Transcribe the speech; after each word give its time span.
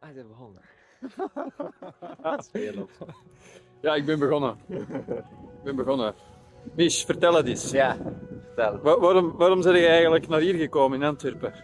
Ah, 0.00 0.08
ze 0.08 0.14
zijn 0.14 0.26
begonnen. 0.28 0.62
Ja, 3.80 3.94
ik 3.94 4.04
ben 4.06 4.18
begonnen. 4.18 4.56
ik 4.68 5.62
ben 5.64 5.76
begonnen. 5.76 6.14
Mich, 6.76 7.04
vertel 7.06 7.34
het 7.34 7.46
eens. 7.46 7.70
Ja, 7.70 7.96
vertel. 8.46 8.78
Wa- 8.82 8.98
waarom, 8.98 9.36
waarom 9.36 9.62
ben 9.62 9.78
je 9.78 9.86
eigenlijk 9.86 10.28
naar 10.28 10.40
hier 10.40 10.54
gekomen 10.54 11.00
in 11.00 11.06
Antwerpen? 11.08 11.54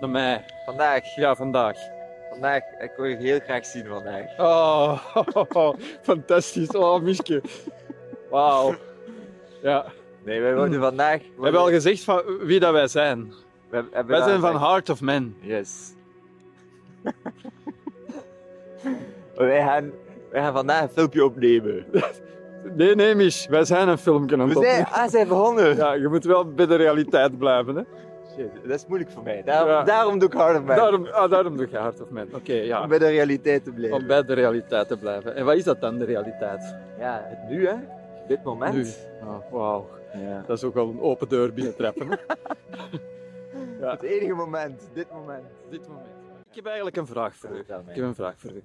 Naar 0.00 0.10
mij. 0.10 0.44
Vandaag, 0.64 1.14
Ja, 1.14 1.34
vandaag. 1.36 1.76
vandaag, 2.30 2.62
ik 2.80 2.92
wil 2.96 3.04
je 3.06 3.16
heel 3.16 3.38
graag 3.40 3.66
zien 3.66 3.86
vandaag. 3.86 4.38
Oh, 4.38 4.98
fantastisch. 6.02 6.68
Oh, 6.68 7.00
Mischke. 7.02 7.42
Wauw. 8.30 8.74
Ja. 9.62 9.84
Nee, 10.24 10.40
wij 10.40 10.54
worden 10.56 10.80
vandaag... 10.80 11.20
We 11.36 11.42
hebben 11.42 11.60
al 11.60 11.68
gezegd 11.68 12.04
van 12.04 12.22
wie 12.40 12.60
dat 12.60 12.72
wij 12.72 12.86
zijn. 12.88 13.32
we 13.70 13.84
Wij 14.06 14.22
zijn 14.22 14.40
van 14.40 14.58
Heart 14.58 14.88
of 14.90 15.00
Man. 15.00 15.34
Yes. 15.40 15.94
wij, 19.34 19.60
gaan, 19.62 19.90
wij 20.30 20.42
gaan 20.42 20.52
vandaag 20.52 20.82
een 20.82 20.88
filmpje 20.88 21.24
opnemen. 21.24 21.84
Nee, 22.76 22.94
nee, 22.94 23.14
Mich. 23.14 23.46
Wij 23.48 23.64
zijn 23.64 23.88
een 23.88 23.98
filmpje 23.98 24.36
aan 24.36 24.48
het 24.48 24.58
We 24.58 24.64
zijn, 24.64 24.86
ah, 24.86 25.08
zijn 25.08 25.28
begonnen. 25.28 25.76
Ja, 25.76 25.92
je 25.92 26.08
moet 26.08 26.24
wel 26.24 26.52
bij 26.52 26.66
de 26.66 26.74
realiteit 26.74 27.38
blijven. 27.38 27.76
Hè. 27.76 27.82
Shit, 28.34 28.50
dat 28.62 28.78
is 28.78 28.86
moeilijk 28.86 29.10
voor 29.10 29.22
mij. 29.22 29.42
Daarom, 29.44 29.68
Ja. 29.68 29.82
daarom 29.82 30.18
doe 30.18 30.28
ik 30.28 30.34
harder 30.34 30.62
mee. 30.62 30.76
Daarom, 30.76 31.06
ah, 31.06 31.30
daarom 31.30 31.56
doe 31.56 31.66
je 31.70 31.76
Heart 31.78 32.00
of 32.00 32.10
Man. 32.10 32.26
Oké, 32.34 32.52
ja. 32.52 32.82
Om 32.82 32.88
bij 32.88 32.98
de 32.98 33.08
realiteit 33.08 33.64
te 33.64 33.72
blijven. 33.72 33.98
Om 33.98 34.06
bij 34.06 34.24
de 34.24 34.32
realiteit 34.32 34.88
te 34.88 34.96
blijven. 34.96 35.34
En 35.36 35.44
wat 35.44 35.56
is 35.56 35.64
dat 35.64 35.80
dan, 35.80 35.98
de 35.98 36.04
realiteit? 36.04 36.76
Ja, 36.98 37.22
het 37.24 37.48
nu 37.48 37.66
hè. 37.66 37.74
Dit 38.28 38.42
moment. 38.44 38.74
Nu. 38.74 38.86
Ah, 39.22 39.36
Wauw. 39.50 39.88
Ja. 40.12 40.44
Dat 40.46 40.56
is 40.56 40.64
ook 40.64 40.74
wel 40.74 40.88
een 40.88 41.00
open 41.00 41.28
deur 41.28 41.52
binnentrappen. 41.52 42.08
Ja. 43.80 43.90
Het 43.90 44.02
enige 44.02 44.34
moment. 44.34 44.88
Dit 44.92 45.06
moment. 45.12 45.44
Dit 45.70 45.88
moment. 45.88 46.06
Ik 46.52 46.58
heb 46.58 46.66
eigenlijk 46.66 46.96
een 46.96 47.06
vraag 47.06 47.36
voor 47.36 47.50
u. 47.50 47.58
Ik 47.58 47.66
heb 47.66 47.96
een 47.96 48.14
vraag 48.14 48.38
voor 48.38 48.50
u. 48.50 48.62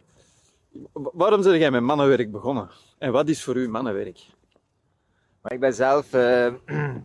Wa- 0.92 1.10
Waarom 1.14 1.42
ben 1.42 1.58
jij 1.60 1.72
met 1.72 1.82
mannenwerk 1.82 2.32
begonnen? 2.32 2.70
En 2.98 3.12
wat 3.12 3.30
is 3.30 3.44
voor 3.44 3.56
u 3.56 3.70
mannenwerk? 3.70 4.26
Maar 5.42 5.52
ik 5.54 5.60
ben 5.60 5.74
zelf 5.74 6.14
eh, 6.14 6.54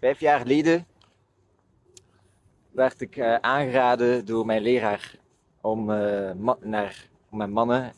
vijf 0.00 0.20
jaar 0.20 0.40
geleden 0.40 0.86
werd 2.70 3.00
ik 3.00 3.16
eh, 3.16 3.34
aangeraden 3.34 4.24
door 4.26 4.46
mijn 4.46 4.62
leraar 4.62 5.14
om, 5.60 5.84
ma- 5.84 6.56
naar, 6.60 7.08
om 7.30 7.38
met 7.38 7.50
mannen 7.50 7.92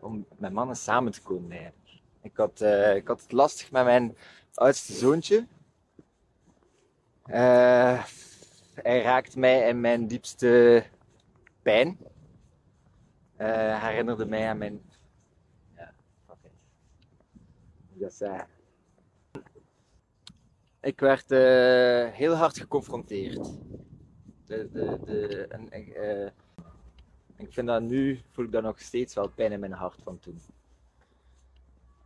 om 0.00 0.26
met 0.36 0.52
mannen 0.52 0.76
samen 0.76 1.12
te 1.12 1.22
komen 1.22 1.50
eigenlijk. 1.50 2.00
Ik 2.22 2.36
had, 2.36 2.60
ik 2.96 3.08
had 3.08 3.20
het 3.22 3.32
lastig 3.32 3.70
met 3.70 3.84
mijn 3.84 4.16
oudste 4.54 4.92
zoontje. 4.92 5.46
Eh, 7.24 8.04
hij 8.82 9.02
raakte 9.02 9.38
mij 9.38 9.68
in 9.68 9.80
mijn 9.80 10.06
diepste 10.06 10.84
pijn. 11.62 11.98
Eh, 13.36 13.84
herinnerde 13.84 14.26
mij 14.26 14.48
aan 14.48 14.58
mijn. 14.58 14.80
Ja, 15.76 15.92
fuck 16.26 16.36
it. 16.42 16.52
Moet 17.92 18.46
ik 20.80 21.00
werd 21.00 21.30
eh, 21.30 22.14
heel 22.14 22.34
hard 22.34 22.58
geconfronteerd. 22.58 23.58
De, 24.46 24.68
de, 24.72 24.98
de, 25.04 25.48
ik, 25.70 25.88
eh, 25.88 27.52
vind 27.52 27.66
dat 27.66 27.82
nu, 27.82 28.20
voel 28.30 28.44
ik 28.44 28.52
dat 28.52 28.62
nog 28.62 28.80
steeds 28.80 29.14
wel 29.14 29.28
pijn 29.28 29.52
in 29.52 29.60
mijn 29.60 29.72
hart 29.72 30.02
van 30.02 30.18
toen. 30.18 30.40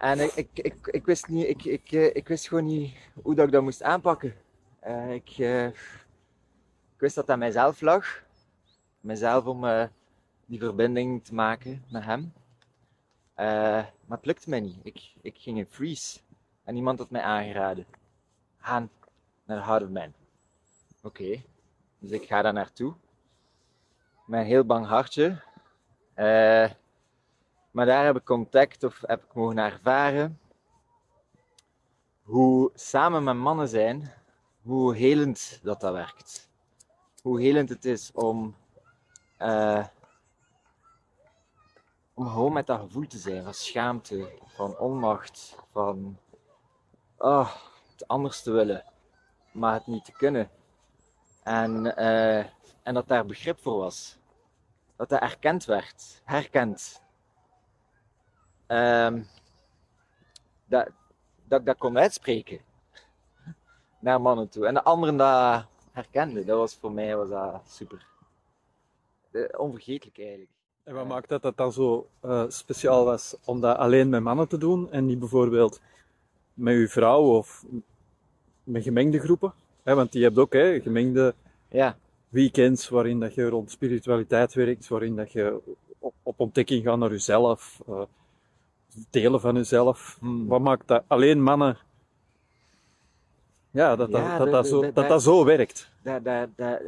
En 0.02 0.20
ik, 0.20 0.32
ik, 0.34 0.48
ik, 0.52 0.86
ik, 0.86 1.04
wist, 1.04 1.28
niet, 1.28 1.46
ik, 1.46 1.64
ik, 1.64 1.92
eh, 1.92 2.14
ik 2.14 2.28
wist 2.28 2.48
gewoon 2.48 2.64
niet 2.64 2.94
hoe 3.22 3.34
dat 3.34 3.46
ik 3.46 3.52
dat 3.52 3.62
moest 3.62 3.82
aanpakken. 3.82 4.34
Eh, 4.80 5.04
eh, 5.04 5.12
ik 5.14 5.36
wist 7.02 7.14
dat 7.14 7.26
dat 7.26 7.38
mijzelf 7.38 7.80
lag. 7.80 8.22
Mijzelf 9.00 9.44
om 9.44 9.64
eh, 9.64 9.84
die 10.46 10.58
verbinding 10.58 11.24
te 11.24 11.34
maken 11.34 11.84
met 11.90 12.04
hem. 12.04 12.32
Eh, 13.34 13.46
maar 14.06 14.18
het 14.18 14.26
lukte 14.26 14.50
mij 14.50 14.60
niet. 14.60 14.78
Ik, 14.82 15.12
ik 15.22 15.36
ging 15.38 15.58
in 15.58 15.66
freeze. 15.66 16.20
En 16.64 16.76
iemand 16.76 16.98
had 16.98 17.10
mij 17.10 17.20
aangeraden. 17.20 17.86
Gaan 18.56 18.90
naar 19.44 19.56
de 19.56 19.64
Heart 19.64 19.82
of 19.82 19.88
Man. 19.88 20.12
Oké. 21.02 21.42
Dus 21.98 22.10
ik 22.10 22.26
ga 22.26 22.42
daar 22.42 22.52
naartoe. 22.52 22.94
Een 24.28 24.44
heel 24.44 24.64
bang 24.64 24.86
hartje. 24.86 25.42
Eh, 26.14 26.70
maar 27.70 27.86
daar 27.86 28.04
heb 28.04 28.16
ik 28.16 28.24
contact 28.24 28.84
of 28.84 29.00
heb 29.06 29.24
ik 29.24 29.34
mogen 29.34 29.58
ervaren 29.58 30.38
hoe 32.22 32.70
samen 32.74 33.24
met 33.24 33.36
mannen 33.36 33.68
zijn, 33.68 34.12
hoe 34.62 34.96
helend 34.96 35.60
dat 35.62 35.80
dat 35.80 35.92
werkt. 35.92 36.50
Hoe 37.22 37.40
helend 37.40 37.68
het 37.68 37.84
is 37.84 38.12
om, 38.12 38.56
eh, 39.36 39.86
om 42.14 42.26
gewoon 42.26 42.52
met 42.52 42.66
dat 42.66 42.80
gevoel 42.80 43.06
te 43.06 43.18
zijn 43.18 43.42
van 43.42 43.54
schaamte, 43.54 44.38
van 44.46 44.78
onmacht, 44.78 45.56
van 45.72 46.18
oh, 47.16 47.56
het 47.92 48.08
anders 48.08 48.42
te 48.42 48.50
willen, 48.50 48.84
maar 49.52 49.74
het 49.74 49.86
niet 49.86 50.04
te 50.04 50.12
kunnen. 50.12 50.50
En, 51.42 51.96
eh, 51.96 52.38
en 52.82 52.94
dat 52.94 53.08
daar 53.08 53.26
begrip 53.26 53.58
voor 53.58 53.78
was. 53.78 54.18
Dat 54.96 55.08
dat 55.08 55.20
erkend 55.20 55.64
werd, 55.64 56.22
herkend. 56.24 57.02
Ehm, 58.66 59.22
dat, 60.64 60.88
dat 61.44 61.60
ik 61.60 61.66
dat 61.66 61.78
kon 61.78 61.98
uitspreken 61.98 62.60
naar 63.98 64.20
mannen 64.20 64.48
toe. 64.48 64.66
En 64.66 64.74
de 64.74 64.82
anderen 64.82 65.16
dat 65.16 65.70
herkenden. 65.92 66.46
Dat 66.46 66.58
was 66.58 66.74
voor 66.74 66.92
mij 66.92 67.16
was 67.16 67.28
dat 67.28 67.62
super. 67.66 68.06
Onvergetelijk 69.56 70.18
eigenlijk. 70.18 70.50
En 70.84 70.94
wat 70.94 71.06
maakt 71.06 71.28
dat 71.28 71.42
dat 71.42 71.56
dan 71.56 71.72
zo 71.72 72.08
eh, 72.20 72.44
speciaal 72.48 73.04
was 73.04 73.36
om 73.44 73.60
dat 73.60 73.76
alleen 73.76 74.08
met 74.08 74.22
mannen 74.22 74.48
te 74.48 74.58
doen 74.58 74.92
en 74.92 75.06
niet 75.06 75.18
bijvoorbeeld 75.18 75.80
met 76.54 76.74
uw 76.74 76.88
vrouw 76.88 77.22
of 77.22 77.64
met 78.64 78.82
gemengde 78.82 79.18
groepen? 79.18 79.52
Hè, 79.82 79.94
want 79.94 80.12
die 80.12 80.22
hebt 80.22 80.38
ook 80.38 80.52
hè, 80.52 80.80
gemengde 80.80 81.34
Ja, 81.68 81.96
weekends 82.28 82.88
waarin 82.88 83.20
dat 83.20 83.34
je 83.34 83.48
rond 83.48 83.70
spiritualiteit 83.70 84.54
werkt, 84.54 84.88
waarin 84.88 85.16
dat 85.16 85.32
je 85.32 85.60
op, 85.98 86.14
op 86.22 86.40
ontdekking 86.40 86.84
gaat 86.84 86.98
naar 86.98 87.10
jezelf, 87.10 87.80
eh, 87.88 88.02
delen 89.10 89.40
van 89.40 89.54
jezelf. 89.54 90.16
Hmm. 90.20 90.46
Wat 90.46 90.60
maakt 90.60 90.88
dat 90.88 91.04
alleen 91.06 91.42
mannen? 91.42 91.78
Ja, 93.72 93.96
dat 93.96 94.10
dat, 94.10 94.20
Ja, 94.20 94.44
dat, 94.44 94.66
zo, 94.66 94.92
dat, 94.92 95.22
zo 95.22 95.44
werkt. 95.44 95.90
dat, 96.02 96.24
dat, 96.24 96.48
dat, 96.56 96.80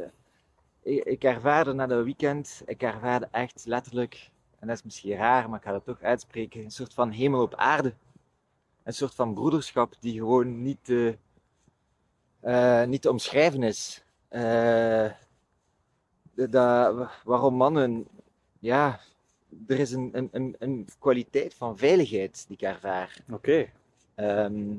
ik, 0.81 1.03
ik 1.03 1.23
ervaarde 1.23 1.73
na 1.73 1.87
dat 1.87 2.03
weekend, 2.03 2.63
ik 2.65 2.83
ervaarde 2.83 3.27
echt 3.31 3.65
letterlijk, 3.65 4.29
en 4.59 4.67
dat 4.67 4.77
is 4.77 4.83
misschien 4.83 5.15
raar, 5.15 5.49
maar 5.49 5.59
ik 5.59 5.65
ga 5.65 5.71
dat 5.71 5.85
toch 5.85 6.01
uitspreken, 6.01 6.63
een 6.63 6.71
soort 6.71 6.93
van 6.93 7.11
hemel 7.11 7.41
op 7.41 7.55
aarde. 7.55 7.93
Een 8.83 8.93
soort 8.93 9.15
van 9.15 9.33
broederschap 9.33 9.93
die 9.99 10.13
gewoon 10.13 10.61
niet 10.61 10.77
te, 10.81 11.17
eh, 12.39 12.83
niet 12.83 13.01
te 13.01 13.09
omschrijven 13.09 13.63
is. 13.63 14.03
Eh, 14.27 15.11
dat, 16.33 17.09
waarom 17.23 17.53
mannen, 17.55 18.07
ja, 18.59 18.99
er 19.67 19.79
is 19.79 19.91
een, 19.91 20.09
een, 20.13 20.29
een, 20.31 20.55
een 20.59 20.87
kwaliteit 20.99 21.53
van 21.53 21.77
veiligheid 21.77 22.45
die 22.47 22.57
ik 22.57 22.63
ervaar. 22.63 23.17
Oké. 23.31 23.69
Ehm, 24.15 24.75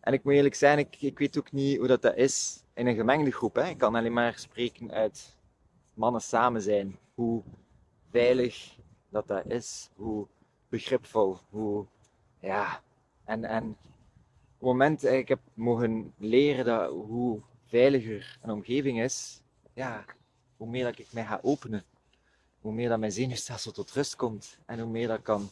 en 0.00 0.12
ik 0.12 0.24
moet 0.24 0.32
eerlijk 0.32 0.54
zijn, 0.54 0.78
ik, 0.78 0.96
ik 1.00 1.18
weet 1.18 1.38
ook 1.38 1.52
niet 1.52 1.78
hoe 1.78 1.86
dat, 1.86 2.02
dat 2.02 2.16
is 2.16 2.64
in 2.74 2.86
een 2.86 2.94
gemengde 2.94 3.30
groep. 3.30 3.54
Hè. 3.54 3.68
Ik 3.68 3.78
kan 3.78 3.94
alleen 3.94 4.12
maar 4.12 4.38
spreken 4.38 4.90
uit 4.90 5.36
mannen 5.94 6.20
samen 6.20 6.62
zijn. 6.62 6.98
Hoe 7.14 7.42
veilig 8.10 8.78
dat 9.08 9.26
dat 9.26 9.46
is, 9.46 9.90
hoe 9.94 10.26
begripvol, 10.68 11.38
hoe, 11.50 11.86
ja. 12.40 12.82
En, 13.24 13.44
en 13.44 13.64
op 13.68 13.76
het 14.58 14.68
moment 14.68 15.00
dat 15.00 15.12
ik 15.12 15.28
heb 15.28 15.40
mogen 15.54 16.14
leren 16.18 16.64
dat 16.64 16.90
hoe 16.90 17.40
veiliger 17.66 18.38
een 18.42 18.50
omgeving 18.50 19.02
is, 19.02 19.42
ja, 19.74 20.04
hoe 20.56 20.68
meer 20.68 20.84
dat 20.84 20.98
ik 20.98 21.12
mij 21.12 21.24
ga 21.24 21.38
openen. 21.42 21.84
Hoe 22.60 22.72
meer 22.72 22.88
dat 22.88 22.98
mijn 22.98 23.12
zenuwstelsel 23.12 23.72
tot 23.72 23.90
rust 23.90 24.16
komt. 24.16 24.58
En 24.66 24.80
hoe 24.80 24.90
meer 24.90 25.08
dat 25.08 25.22
kan, 25.22 25.50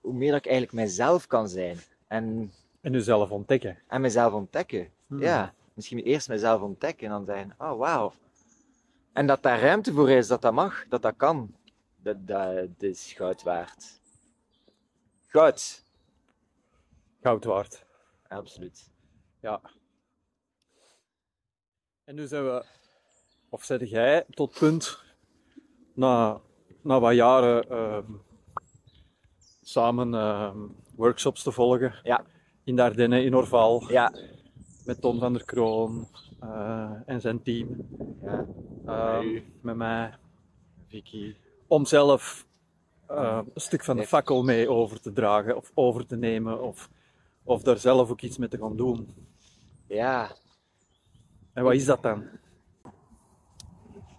hoe 0.00 0.12
meer 0.12 0.30
dat 0.30 0.38
ik 0.38 0.46
eigenlijk 0.46 0.74
mijzelf 0.74 1.26
kan 1.26 1.48
zijn. 1.48 1.78
En, 2.06 2.52
En 2.88 2.94
jezelf 2.94 3.30
ontdekken. 3.30 3.78
en 3.86 4.00
mezelf 4.00 4.32
ontdekken. 4.32 4.92
Hmm. 5.06 5.20
Ja, 5.20 5.54
misschien 5.74 5.98
eerst 5.98 6.28
mezelf 6.28 6.62
ontdekken 6.62 7.06
en 7.06 7.12
dan 7.12 7.24
zeggen, 7.24 7.54
oh 7.58 7.78
wauw. 7.78 8.12
En 9.12 9.26
dat 9.26 9.42
daar 9.42 9.60
ruimte 9.60 9.92
voor 9.92 10.10
is, 10.10 10.26
dat 10.26 10.42
dat 10.42 10.52
mag, 10.52 10.84
dat 10.88 11.02
dat 11.02 11.16
kan. 11.16 11.56
Dat, 11.96 12.26
dat, 12.26 12.54
dat 12.54 12.82
is 12.82 13.12
goud 13.12 13.42
waard. 13.42 14.00
Goud. 15.26 15.84
Goud 17.20 17.44
waard. 17.44 17.84
Absoluut. 18.28 18.90
Ja. 19.40 19.60
En 22.04 22.14
nu 22.14 22.26
zijn 22.26 22.44
we, 22.44 22.64
of 23.48 23.64
zet 23.64 23.90
jij 23.90 24.24
tot 24.30 24.58
punt, 24.58 25.02
na, 25.94 26.40
na 26.82 27.00
wat 27.00 27.14
jaren 27.14 27.70
ehm, 27.70 28.12
samen 29.62 30.14
ehm, 30.14 30.58
workshops 30.96 31.42
te 31.42 31.52
volgen. 31.52 31.94
Ja. 32.02 32.24
In 32.68 32.76
de 32.76 32.82
Ardennen, 32.82 33.24
in 33.24 33.36
Orval, 33.36 33.84
Ja. 33.90 34.12
met 34.84 35.00
Ton 35.00 35.18
van 35.18 35.32
der 35.32 35.44
Kroon 35.44 36.08
eh, 36.40 36.90
en 37.06 37.20
zijn 37.20 37.42
team. 37.42 37.88
ja. 38.22 38.46
Ehm, 38.86 39.40
met 39.60 39.76
mij. 39.76 40.14
Vicky. 40.88 41.34
om 41.66 41.86
zelf 41.86 42.46
eh, 43.06 43.40
een 43.54 43.60
stuk 43.60 43.84
van 43.84 43.96
de 43.96 44.06
fakkel 44.06 44.42
mee 44.44 44.70
over 44.70 45.00
te 45.00 45.12
dragen 45.12 45.56
of 45.56 45.70
over 45.74 46.06
te 46.06 46.16
nemen 46.16 46.62
of, 46.62 46.90
of 47.44 47.62
daar 47.62 47.76
zelf 47.76 48.10
ook 48.10 48.20
iets 48.20 48.38
mee 48.38 48.48
te 48.48 48.58
gaan 48.58 48.76
doen. 48.76 49.14
Ja, 49.86 50.30
En 51.52 51.64
wat 51.64 51.74
is 51.74 51.84
dat 51.84 52.02
dan? 52.02 52.24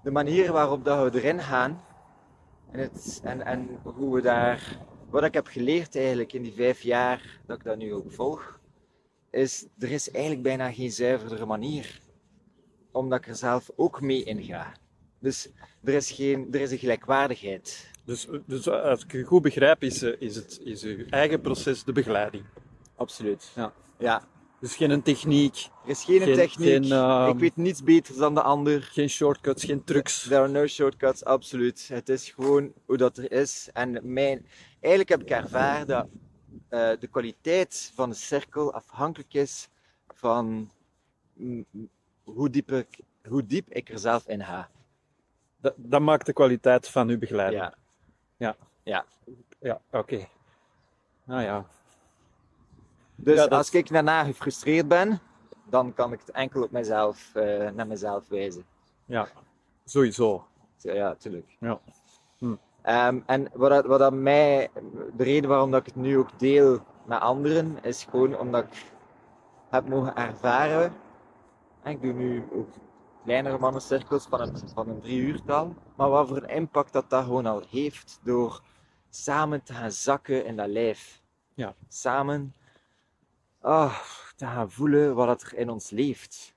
de 0.04 0.12
manier 0.12 0.52
waarop 0.52 0.84
dat 0.86 1.12
we 1.12 1.20
erin 1.22 1.40
gaan 1.40 1.82
en, 2.72 2.80
het, 2.80 3.22
en, 3.24 3.46
en 3.46 3.80
hoe 3.84 4.16
we 4.16 4.22
daar, 4.22 4.78
wat 5.10 5.24
ik 5.24 5.34
heb 5.34 5.48
geleerd 5.48 5.96
eigenlijk 5.96 6.34
in 6.34 6.42
die 6.44 6.54
vijf 6.54 6.82
jaar 6.82 7.40
dat 7.46 7.58
ik 7.58 7.64
dat 7.64 7.78
nu 7.78 7.94
ook 7.94 8.12
volg, 8.12 8.60
is 9.32 9.66
er 9.80 9.92
is 9.92 10.12
eigenlijk 10.12 10.44
bijna 10.44 10.72
geen 10.72 10.92
zuiverdere 10.92 11.46
manier, 11.46 12.00
omdat 12.92 13.20
ik 13.20 13.28
er 13.28 13.36
zelf 13.36 13.70
ook 13.76 14.02
mee 14.02 14.24
in 14.24 14.44
ga. 14.44 14.74
Dus 15.20 15.50
er 15.84 15.94
is, 15.94 16.12
geen, 16.12 16.48
er 16.52 16.60
is 16.62 16.72
een 16.72 16.78
gelijkwaardigheid. 16.78 17.92
Dus, 18.06 18.28
dus 18.46 18.70
als 18.70 19.04
ik 19.04 19.12
je 19.12 19.24
goed 19.24 19.42
begrijp, 19.42 19.84
is, 19.84 20.02
eh, 20.02 20.22
is, 20.22 20.36
het, 20.36 20.60
is 20.64 20.84
uw 20.84 21.06
eigen 21.10 21.42
proces 21.42 21.84
de 21.84 21.92
begeleiding. 21.92 22.44
Absoluut. 22.96 23.52
Ja. 23.56 23.74
Ja, 24.00 24.28
Dus 24.60 24.76
geen 24.76 25.02
techniek, 25.02 25.56
er 25.84 25.90
is 25.90 26.04
geen, 26.04 26.22
Geen- 26.22 26.34
techniek, 26.34 26.68
geen, 26.68 26.92
ehm, 26.92 27.30
ik 27.30 27.40
weet 27.40 27.56
niets 27.56 27.84
beters 27.84 28.18
dan 28.18 28.34
de 28.34 28.42
ander. 28.42 28.82
geen 28.82 29.10
shortcuts, 29.10 29.64
geen 29.64 29.84
trucs. 29.84 30.24
There 30.24 30.36
are 30.40 30.48
no 30.48 30.68
shortcuts, 30.68 31.24
absoluut. 31.24 31.88
Het 31.88 32.10
is 32.10 32.30
gewoon 32.30 32.74
hoe 32.86 32.98
dat 32.98 33.18
er 33.18 33.32
is. 33.32 33.70
En 33.74 34.00
mijn, 34.14 34.46
eigenlijk 34.80 35.10
heb 35.10 35.22
ik 35.22 35.30
ervaren 35.30 35.88
dat 35.88 36.08
eh, 36.70 36.92
de 37.00 37.08
kwaliteit 37.08 37.92
van 37.96 38.10
de 38.10 38.16
cirkel 38.16 38.74
afhankelijk 38.74 39.34
is 39.34 39.70
van 40.08 40.70
mm, 41.34 41.66
hoe, 42.24 42.50
diep 42.50 42.72
ik, 42.72 43.00
hoe 43.28 43.46
diep 43.46 43.70
ik 43.70 43.90
er 43.90 44.00
zelf 44.00 44.28
in 44.28 44.44
ga. 44.46 44.70
Dat, 45.62 45.74
dat 45.78 46.02
maakt 46.02 46.26
de 46.26 46.34
kwaliteit 46.34 46.90
van 46.90 47.10
uw 47.10 47.18
begeleiding. 47.18 47.62
Ja. 47.62 47.74
Ja. 48.38 48.56
Ja. 48.84 49.06
Ja, 49.60 49.82
oké. 49.92 50.28
Nou 51.24 51.42
ja. 51.42 51.66
Dus 53.16 53.36
Ja, 53.36 53.42
dat- 53.48 53.58
als 53.58 53.70
ik 53.72 53.90
daarna 53.90 54.24
gefrustreerd 54.24 54.88
ben, 54.88 55.20
dan 55.70 55.94
kan 55.94 56.14
ik 56.14 56.20
het 56.20 56.32
enkel 56.32 56.64
op 56.64 56.72
mezelf, 56.72 57.36
eh, 57.36 57.70
naar 57.72 57.88
mezelf 57.88 58.28
wijzen. 58.28 58.66
Ja, 59.06 59.28
sowieso. 59.86 60.48
Ja, 60.78 60.94
Ja, 60.94 61.16
tuurlijk. 61.16 61.56
Ja. 61.60 61.80
Hm. 62.90 62.96
Ehm, 62.96 63.20
en 63.26 63.50
wat, 63.54 63.86
wat 63.86 64.00
dat 64.00 64.14
mij, 64.14 64.70
de 65.14 65.24
reden 65.24 65.50
waarom 65.50 65.72
dat 65.72 65.80
ik 65.80 65.86
het 65.86 65.96
nu 65.96 66.18
ook 66.18 66.40
deel 66.40 66.80
met 67.06 67.20
anderen, 67.20 67.84
is 67.84 68.08
gewoon 68.10 68.38
omdat 68.38 68.64
ik 68.64 68.92
heb 69.70 69.88
mogen 69.88 70.16
ervaren. 70.16 70.94
En 71.84 71.92
ik 71.92 72.02
doe 72.02 72.14
nu 72.14 72.44
ook 72.52 72.70
kleinere 73.24 73.58
mannencirkels 73.58 74.26
van 74.30 74.42
een, 74.42 74.58
van 74.74 74.90
een 74.90 75.02
drie 75.02 75.20
uurtal. 75.20 75.76
Maar 75.96 76.10
wat 76.10 76.28
voor 76.28 76.38
een 76.38 76.50
impact 76.50 76.94
dat 76.94 77.10
dat 77.10 77.24
gewoon 77.24 77.46
al 77.46 77.64
heeft 77.70 78.20
door 78.24 78.62
samen 79.10 79.64
te 79.64 79.74
gaan 79.74 79.92
zakken 79.92 80.46
in 80.46 80.56
dat 80.56 80.68
lijf. 80.68 81.22
Ja. 81.54 81.76
Samen 81.88 82.56
ah, 83.62 84.00
te 84.36 84.46
gaan 84.46 84.72
voelen 84.72 85.16
wat 85.16 85.42
er 85.42 85.58
in 85.58 85.70
ons 85.70 85.90
leeft. 85.90 86.56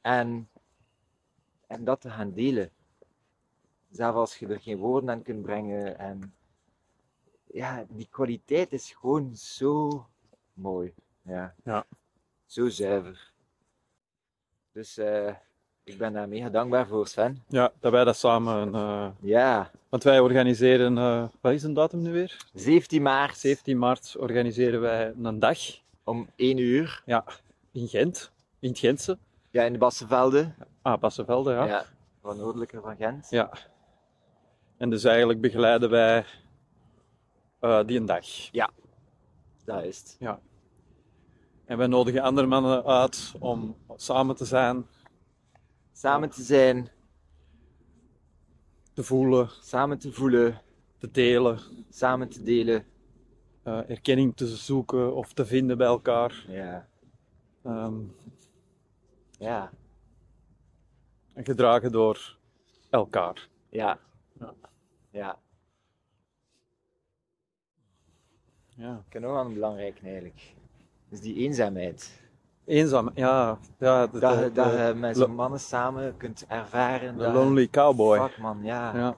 En, 0.00 0.48
en 1.66 1.84
dat 1.84 2.00
te 2.00 2.10
gaan 2.10 2.32
delen. 2.32 2.70
Zelfs 3.90 4.16
als 4.18 4.36
je 4.38 4.46
er 4.46 4.60
geen 4.60 4.78
woorden 4.78 5.10
aan 5.10 5.22
kunt 5.22 5.42
brengen. 5.42 5.98
En 5.98 6.34
ja, 7.46 7.84
die 7.88 8.08
kwaliteit 8.10 8.72
is 8.72 8.92
gewoon 9.00 9.36
zo 9.36 10.06
mooi. 10.52 10.94
Ja. 11.22 11.54
Ja. 11.64 11.84
Zo 12.46 12.68
zuiver. 12.68 13.32
Dus 14.72 14.98
eh, 14.98 15.34
ik 15.84 15.98
ben 15.98 16.12
daar 16.12 16.28
mega 16.28 16.48
dankbaar 16.48 16.86
voor, 16.86 17.06
Sven. 17.06 17.42
Ja, 17.48 17.72
dat 17.80 17.92
wij 17.92 18.04
dat 18.04 18.16
samen... 18.16 18.74
eh, 18.74 19.08
Ja, 19.20 19.70
want 19.88 20.02
wij 20.02 20.20
organiseren... 20.20 20.98
eh, 20.98 21.28
wat 21.40 21.52
is 21.52 21.62
een 21.62 21.74
datum 21.74 22.02
nu 22.02 22.12
weer? 22.12 22.46
17 22.54 23.02
maart 23.02 23.38
17 23.38 23.78
maart 23.78 24.16
organiseren 24.18 24.80
wij 24.80 25.12
een 25.22 25.38
dag 25.38 25.58
om 26.04 26.28
1 26.36 26.58
uur. 26.58 27.02
in 27.72 27.88
Gent. 27.88 28.30
In 28.58 28.68
het 28.68 28.78
Gentse. 28.78 29.18
Ja, 29.50 29.62
in 29.62 29.72
de 29.72 29.78
Bassenvelden. 29.78 30.54
Ah, 30.82 31.00
Bassenvelde, 31.00 31.52
ja. 31.52 31.64
Ja. 31.64 31.84
Van 32.20 32.36
noordelijker 32.36 32.82
van 32.82 32.96
Gent. 32.96 33.26
Ja. 33.30 33.50
En 34.80 34.90
dus 34.90 35.04
eigenlijk 35.04 35.40
begeleiden 35.40 35.90
wij 35.90 36.24
eh, 37.58 37.84
die 37.86 37.98
een 37.98 38.06
dag. 38.06 38.26
Dat 39.64 39.84
is 39.84 39.98
het. 39.98 40.38
En 41.64 41.78
wij 41.78 41.86
nodigen 41.86 42.22
andere 42.22 42.46
mannen 42.46 42.84
uit 42.84 43.34
om 43.38 43.76
samen 43.96 44.36
te 44.36 44.44
zijn, 44.44 44.86
Samen 45.92 46.30
te 46.30 46.42
zijn, 46.42 46.88
te 48.92 49.02
voelen, 49.04 49.48
samen 49.60 49.98
te 49.98 50.12
voelen, 50.12 50.60
te 50.98 51.10
delen, 51.10 51.58
samen 51.90 52.28
te 52.28 52.42
delen. 52.42 52.84
eh, 53.62 53.90
erkenning 53.90 54.36
te 54.36 54.46
zoeken 54.46 55.14
of 55.14 55.32
te 55.32 55.46
vinden 55.46 55.78
bij 55.78 55.86
elkaar. 55.86 56.44
Ja. 56.48 56.88
Ehm, 57.62 58.00
Ja. 59.38 59.70
en 61.32 61.44
gedragen 61.44 61.92
door 61.92 62.36
elkaar. 62.90 63.48
Ja. 63.68 63.98
Ja. 64.38 64.54
Ja. 65.10 65.38
Ja. 68.76 69.02
Ik 69.10 69.20
nog 69.20 69.32
wel 69.32 69.44
een 69.44 69.54
belangrijke 69.54 70.02
eigenlijk. 70.04 70.54
Dus 71.08 71.20
die 71.20 71.34
eenzaamheid. 71.34 72.20
Eenzaam, 72.64 73.10
ja. 73.14 73.58
ja 73.78 74.06
de, 74.06 74.18
Dat, 74.18 74.38
de- 74.38 74.52
dat 74.52 74.72
de- 74.72 74.78
je 74.78 74.94
met 74.94 75.16
zo'n 75.16 75.34
mannen 75.34 75.60
samen 75.60 76.16
kunt 76.16 76.44
ervaren. 76.48 77.16
de 77.16 77.22
dat- 77.22 77.34
lonely 77.34 77.68
cowboy. 77.68 78.18
Fuck 78.28 78.38
man, 78.38 78.62
ja. 78.62 78.96
Ja. 78.96 79.16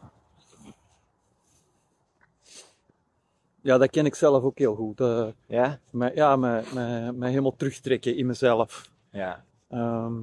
ja, 3.60 3.78
dat 3.78 3.90
ken 3.90 4.06
ik 4.06 4.14
zelf 4.14 4.42
ook 4.42 4.58
heel 4.58 4.74
goed. 4.74 5.00
Eh, 5.00 5.28
Ja? 5.46 5.78
mij, 5.90 6.14
ja, 6.14 6.36
mij, 6.36 6.64
mij 7.12 7.28
helemaal 7.30 7.56
terugtrekken 7.56 8.16
in 8.16 8.26
mezelf. 8.26 8.90
Ja. 9.10 9.44
Ehm, 9.68 10.22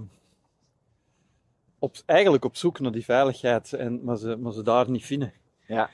op, 1.79 1.95
eigenlijk 2.05 2.45
op 2.45 2.55
zoek 2.55 2.79
naar 2.79 2.91
die 2.91 3.03
veiligheid, 3.05 3.73
en, 3.73 4.03
maar, 4.03 4.17
ze, 4.17 4.35
maar 4.35 4.51
ze 4.53 4.63
daar 4.63 4.89
niet 4.89 5.05
vinden. 5.05 5.33
Ja. 5.69 5.89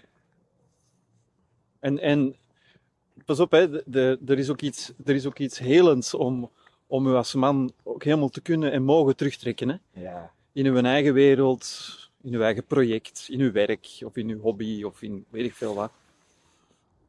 En, 1.80 2.00
en 2.00 2.36
pas 3.26 3.40
op, 3.40 3.52
hè, 3.52 3.70
de, 3.70 3.84
de- 3.86 4.20
er, 4.26 4.38
is 4.40 4.50
ook 4.50 4.62
iets, 4.62 4.94
er 5.06 5.16
is 5.16 5.26
ook 5.26 5.40
iets 5.40 5.60
helends 5.60 6.14
om, 6.14 6.50
om 6.88 7.08
u 7.08 7.14
als 7.14 7.34
man 7.34 7.72
ook 7.84 8.04
helemaal 8.04 8.30
te 8.30 8.42
kunnen 8.42 8.72
en 8.72 8.84
mogen 8.84 9.16
terugtrekken. 9.16 9.70
Hè? 9.70 10.02
Ja. 10.02 10.32
In 10.52 10.66
uw 10.66 10.76
eigen 10.82 11.14
wereld, 11.14 11.96
in 12.22 12.34
uw 12.34 12.42
eigen 12.42 12.66
project, 12.66 13.28
in 13.30 13.40
uw 13.40 13.52
werk 13.52 13.88
of 14.06 14.16
in 14.16 14.30
uw 14.30 14.40
hobby 14.40 14.84
of 14.84 15.02
in 15.02 15.26
weet 15.30 15.46
ik 15.46 15.54
veel 15.54 15.76
wat. 15.76 15.92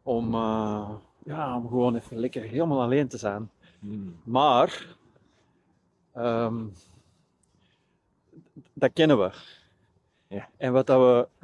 Om, 0.02 0.34
eh, 0.34 0.90
ja, 1.24 1.56
om 1.56 1.68
gewoon 1.68 1.96
even 1.96 2.18
lekker 2.18 2.42
helemaal 2.42 2.82
alleen 2.82 3.08
te 3.08 3.18
zijn. 3.18 3.50
Hmm. 3.78 4.16
Maar, 4.24 4.86
ehm, 6.12 6.64
dat 8.72 8.92
kennen 8.92 9.18
we. 9.18 9.30
Ja. 10.28 10.48
En 10.56 10.72
wat, 10.72 10.86
dat 10.86 10.98
we, 11.00 11.35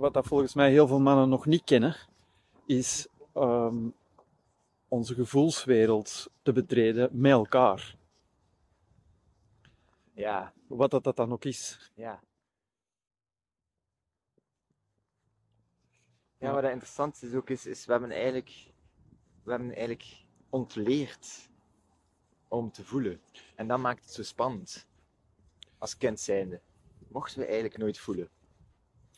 wat 0.00 0.14
dat 0.14 0.26
volgens 0.26 0.54
mij 0.54 0.70
heel 0.70 0.86
veel 0.86 1.00
mannen 1.00 1.28
nog 1.28 1.46
niet 1.46 1.64
kennen, 1.64 1.96
is 2.66 3.08
ehm, 3.32 3.88
onze 4.88 5.14
gevoelswereld 5.14 6.30
te 6.42 6.52
betreden 6.52 7.08
met 7.12 7.32
elkaar. 7.32 7.96
Ja. 10.12 10.52
Wat 10.66 10.90
dat, 10.90 11.04
dat 11.04 11.16
dan 11.16 11.32
ook 11.32 11.44
is. 11.44 11.90
Ja. 11.94 12.20
Ja. 16.38 16.52
Wat 16.52 16.62
dat 16.62 16.70
interessant 16.70 17.22
is 17.22 17.34
ook, 17.34 17.50
is, 17.50 17.66
is 17.66 17.86
we 17.86 17.92
hebben 17.92 18.10
eigenlijk, 18.10 18.72
we 19.42 19.50
hebben 19.50 19.68
eigenlijk 19.68 20.24
ontleerd 20.50 21.48
om 22.48 22.72
te 22.72 22.84
voelen. 22.84 23.20
En 23.54 23.68
dat 23.68 23.78
maakt 23.78 24.04
het 24.04 24.12
zo 24.12 24.22
spannend. 24.22 24.86
Als 25.78 25.96
kind 25.96 26.20
zijnde. 26.20 26.60
Mochten 27.08 27.38
we 27.38 27.44
eigenlijk 27.44 27.78
nooit 27.78 27.98
voelen. 27.98 28.28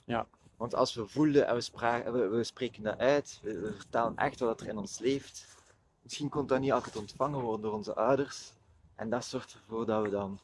Ja. 0.04 0.28
Want 0.56 0.75
als 0.75 0.94
we 0.94 1.06
voelen 1.06 1.47
en 1.47 1.54
we, 1.54 1.61
spra- 1.61 2.12
we, 2.12 2.26
we 2.26 2.44
spreken 2.44 2.82
dat 2.82 2.99
uit, 2.99 3.40
we, 3.42 3.61
we 3.61 3.73
vertellen 3.73 4.16
echt 4.16 4.40
wat 4.40 4.61
er 4.61 4.68
in 4.68 4.78
ons 4.78 4.99
leeft. 4.99 5.47
Misschien 6.02 6.28
kon 6.28 6.47
dat 6.47 6.61
niet 6.61 6.73
altijd 6.73 6.97
ontvangen 6.97 7.40
worden 7.40 7.61
door 7.62 7.73
onze 7.73 7.94
ouders. 7.94 8.52
En 8.94 9.11
dat 9.11 9.25
zorgt 9.25 9.52
ervoor 9.54 9.87
dat 9.87 10.02
we 10.02 10.11
dan 10.11 10.38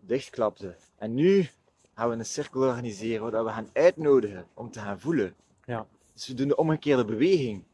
dichtklapten. 0.00 0.76
En 0.96 1.14
nu 1.14 1.48
gaan 1.94 2.10
we 2.10 2.16
een 2.16 2.26
cirkel 2.26 2.60
organiseren 2.60 3.30
waar 3.30 3.44
we 3.44 3.50
gaan 3.50 3.70
uitnodigen 3.72 4.46
om 4.54 4.70
te 4.70 4.78
gaan 4.80 5.00
voelen. 5.00 5.34
Ja. 5.64 5.86
Dus 6.12 6.26
we 6.26 6.34
doen 6.34 6.48
de 6.48 6.56
omgekeerde 6.56 7.04
beweging. 7.04 7.64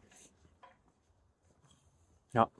Ja. 2.31 2.50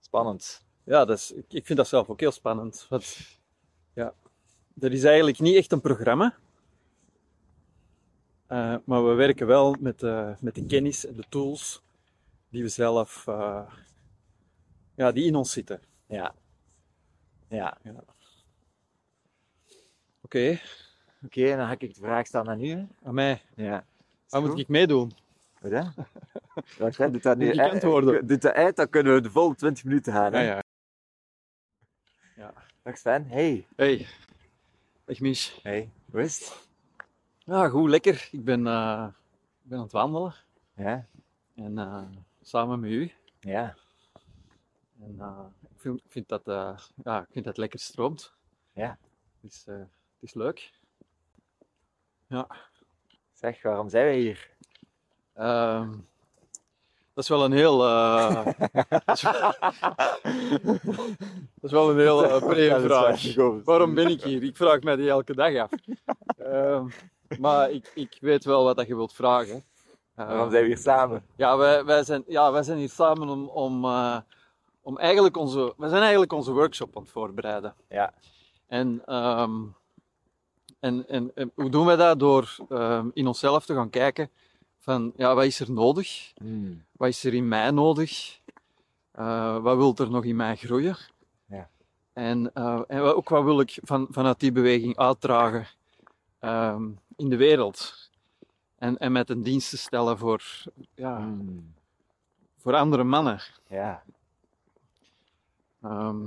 Spannend. 0.00 0.62
Ja, 0.84 1.04
dat 1.04 1.18
is, 1.18 1.32
ik, 1.32 1.44
ik 1.48 1.66
vind 1.66 1.78
dat 1.78 1.88
zelf 1.88 2.08
ook 2.08 2.20
heel 2.20 2.32
spannend. 2.32 2.86
Want, 2.88 3.16
ja, 4.00 4.14
er 4.80 4.92
is 4.92 5.04
eigenlijk 5.04 5.38
niet 5.38 5.56
echt 5.56 5.72
een 5.72 5.80
programma. 5.80 6.36
Eh, 8.48 8.76
maar 8.84 9.06
we 9.08 9.14
werken 9.14 9.46
wel 9.46 9.76
met, 9.80 10.02
eh, 10.02 10.30
met 10.40 10.54
de 10.54 10.66
kennis 10.66 11.06
en 11.06 11.14
de 11.14 11.24
tools 11.28 11.82
die 12.48 12.62
we 12.62 12.68
zelf, 12.68 13.26
eh, 13.26 13.72
ja, 14.94 15.12
die 15.12 15.24
in 15.24 15.34
ons 15.34 15.52
zitten. 15.52 15.80
Ja. 16.06 16.34
Ja. 17.48 17.78
Oké. 20.22 20.60
Oké, 21.24 21.56
dan 21.56 21.66
ga 21.66 21.72
ik 21.78 21.94
de 21.94 22.00
vraag 22.00 22.26
stellen 22.26 22.48
aan 22.48 22.64
u. 22.64 22.68
hè. 22.68 22.86
Aan 23.02 23.14
mij. 23.14 23.42
Ja. 23.54 23.84
Waar 24.28 24.42
moet 24.42 24.58
ik 24.58 24.68
meedoen? 24.68 25.12
Wat 25.60 25.70
hè? 25.70 25.82
Wacht, 26.78 26.96
hè, 26.96 27.10
doet 27.10 27.22
dat 27.22 27.36
nu 27.38 27.50
ik 27.50 27.58
uit-? 27.58 27.80
Doet 28.28 28.42
dat 28.42 28.52
uit, 28.52 28.76
dan 28.76 28.88
kunnen 28.88 29.14
we 29.14 29.20
de 29.20 29.30
volle 29.30 29.54
20 29.54 29.84
minuten 29.84 30.12
gaan. 30.12 30.32
Hè? 30.32 30.40
Ja, 30.40 30.62
ja. 32.36 32.52
Dag 32.82 32.98
Sven, 32.98 33.26
hey. 33.28 33.66
Hey. 33.76 34.06
Dag 35.04 35.20
Mich. 35.20 35.58
Hey, 35.62 35.90
hoe 36.10 36.22
is 36.22 36.38
het? 36.38 36.67
Ja, 37.48 37.68
goed, 37.68 37.88
lekker. 37.90 38.28
Ik 38.32 38.44
ben, 38.44 38.66
eh, 38.66 39.06
ik 39.62 39.68
ben 39.68 39.78
aan 39.78 39.84
het 39.84 39.92
wandelen. 39.92 40.34
Ja, 40.74 41.06
En 41.54 41.78
eh, 41.78 42.02
samen 42.42 42.80
met 42.80 42.90
u. 42.90 43.12
ja, 43.40 43.74
En 45.00 45.14
eh, 45.18 45.44
ik 45.70 45.80
vind, 45.80 45.98
ik 45.98 46.10
vind 46.10 46.28
dat, 46.28 46.42
ja, 47.04 47.20
ik 47.20 47.28
vind 47.30 47.44
dat 47.44 47.56
lekker 47.56 47.78
stroomt. 47.78 48.32
ja. 48.72 48.98
Het 49.40 49.52
is, 49.52 49.64
eh, 49.66 49.74
het 49.78 49.88
is 50.20 50.34
leuk. 50.34 50.72
Ja. 52.26 52.46
Zeg, 53.32 53.62
waarom 53.62 53.88
zijn 53.88 54.04
wij 54.04 54.18
hier? 54.18 54.50
Ehm, 55.34 55.90
dat 57.14 57.24
is 57.24 57.28
wel 57.28 57.44
een 57.44 57.52
heel. 57.52 57.78
dat, 57.78 59.14
is 59.14 59.22
wel, 59.22 59.52
dat 61.54 61.62
is 61.62 61.70
wel 61.70 61.90
een 61.90 61.98
heel 61.98 62.24
is 62.76 62.82
vraag. 62.82 63.34
Waarom 63.64 63.94
ben 63.94 64.08
ik 64.08 64.22
hier? 64.22 64.42
Ik 64.42 64.56
vraag 64.56 64.80
mij 64.80 64.96
die 64.96 65.08
elke 65.08 65.34
dag 65.34 65.56
af. 65.56 65.70
Ehm, 66.38 66.88
maar 67.40 67.70
ik, 67.70 67.90
ik 67.94 68.16
weet 68.20 68.44
wel 68.44 68.64
wat 68.64 68.76
dat 68.76 68.86
je 68.86 68.96
wilt 68.96 69.12
vragen. 69.12 69.64
Waarom 70.14 70.38
Ehm, 70.40 70.50
zijn 70.50 70.62
we 70.62 70.68
hier 70.68 70.78
samen? 70.78 71.24
ja, 71.36 71.56
wij, 71.56 71.84
wij, 71.84 72.04
zijn, 72.04 72.24
ja, 72.26 72.52
wij 72.52 72.62
zijn 72.62 72.78
hier 72.78 72.88
samen 72.90 73.28
om, 73.28 73.48
om, 73.48 73.84
eh, 73.84 74.18
om 74.82 74.98
eigenlijk 74.98 75.36
onze. 75.36 75.74
Wij 75.76 75.88
zijn 75.88 76.00
eigenlijk 76.02 76.32
onze 76.32 76.52
workshop 76.52 76.96
aan 76.96 77.02
het 77.02 77.10
voorbereiden. 77.10 77.74
Ja. 77.88 78.14
En, 78.66 79.02
ehm, 79.04 79.62
en, 80.80 81.08
en, 81.08 81.30
en 81.34 81.52
hoe 81.54 81.70
doen 81.70 81.86
wij 81.86 81.96
dat? 81.96 82.18
Door 82.18 82.56
ehm, 82.68 83.08
in 83.12 83.26
onszelf 83.26 83.64
te 83.66 83.74
gaan 83.74 83.90
kijken 83.90 84.30
van 84.78 85.12
ja, 85.16 85.34
wat 85.34 85.44
is 85.44 85.60
er 85.60 85.70
nodig? 85.72 86.32
Hmm. 86.36 86.84
Wat 86.92 87.08
is 87.08 87.24
er 87.24 87.34
in 87.34 87.48
mij 87.48 87.70
nodig? 87.70 88.40
Eh, 89.12 89.58
wat 89.58 89.76
wil 89.76 89.94
er 89.96 90.10
nog 90.10 90.24
in 90.24 90.36
mij 90.36 90.56
groeien? 90.56 90.96
Ja. 91.48 91.68
En, 92.12 92.50
eh, 92.54 92.80
en 92.86 93.00
ook 93.00 93.28
wat 93.28 93.44
wil 93.44 93.60
ik 93.60 93.78
van, 93.82 94.06
vanuit 94.10 94.40
die 94.40 94.52
beweging 94.52 94.96
uitdragen 94.96 95.66
ehm, 96.38 96.90
in 97.18 97.28
de 97.28 97.36
wereld? 97.36 98.10
En, 98.78 98.98
en 98.98 99.12
met 99.12 99.30
een 99.30 99.42
dienst 99.42 99.70
te 99.70 99.78
stellen 99.78 100.18
voor, 100.18 100.42
ja, 100.94 101.16
Hmm. 101.16 101.74
voor 102.56 102.74
andere 102.74 103.04
mannen. 103.04 103.40
Ja, 103.68 104.02
Ehm, 105.82 106.26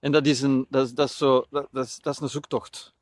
en 0.00 0.12
dat 0.12 0.26
is, 0.26 0.42
een, 0.42 0.66
dat, 0.68 0.86
is, 0.86 0.94
dat, 0.94 1.08
is 1.08 1.16
zo, 1.16 1.44
dat, 1.50 1.68
dat, 1.70 1.84
is, 1.84 1.98
dat 2.00 2.14
is 2.14 2.20
een 2.20 2.28
zoektocht. 2.28 2.92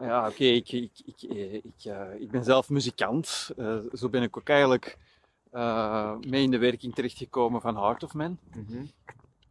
Ja, 0.00 0.28
oké, 0.28 0.44
ik, 0.44 0.72
ik, 0.72 0.90
ik, 1.04 1.22
eh, 1.30 1.54
ik, 1.54 1.84
eh, 1.84 2.20
ik 2.20 2.30
ben 2.30 2.44
zelf 2.44 2.68
muzikant. 2.70 3.50
Eh, 3.56 3.78
zo 3.92 4.08
ben 4.08 4.22
ik 4.22 4.36
ook 4.36 4.48
eigenlijk 4.48 4.98
mee 6.20 6.42
in 6.42 6.50
de 6.50 6.58
werking 6.58 6.94
terechtgekomen 6.94 7.60
van 7.60 7.76
Heart 7.76 8.02
of 8.02 8.14
Man. 8.14 8.38
Mhm. 8.54 8.84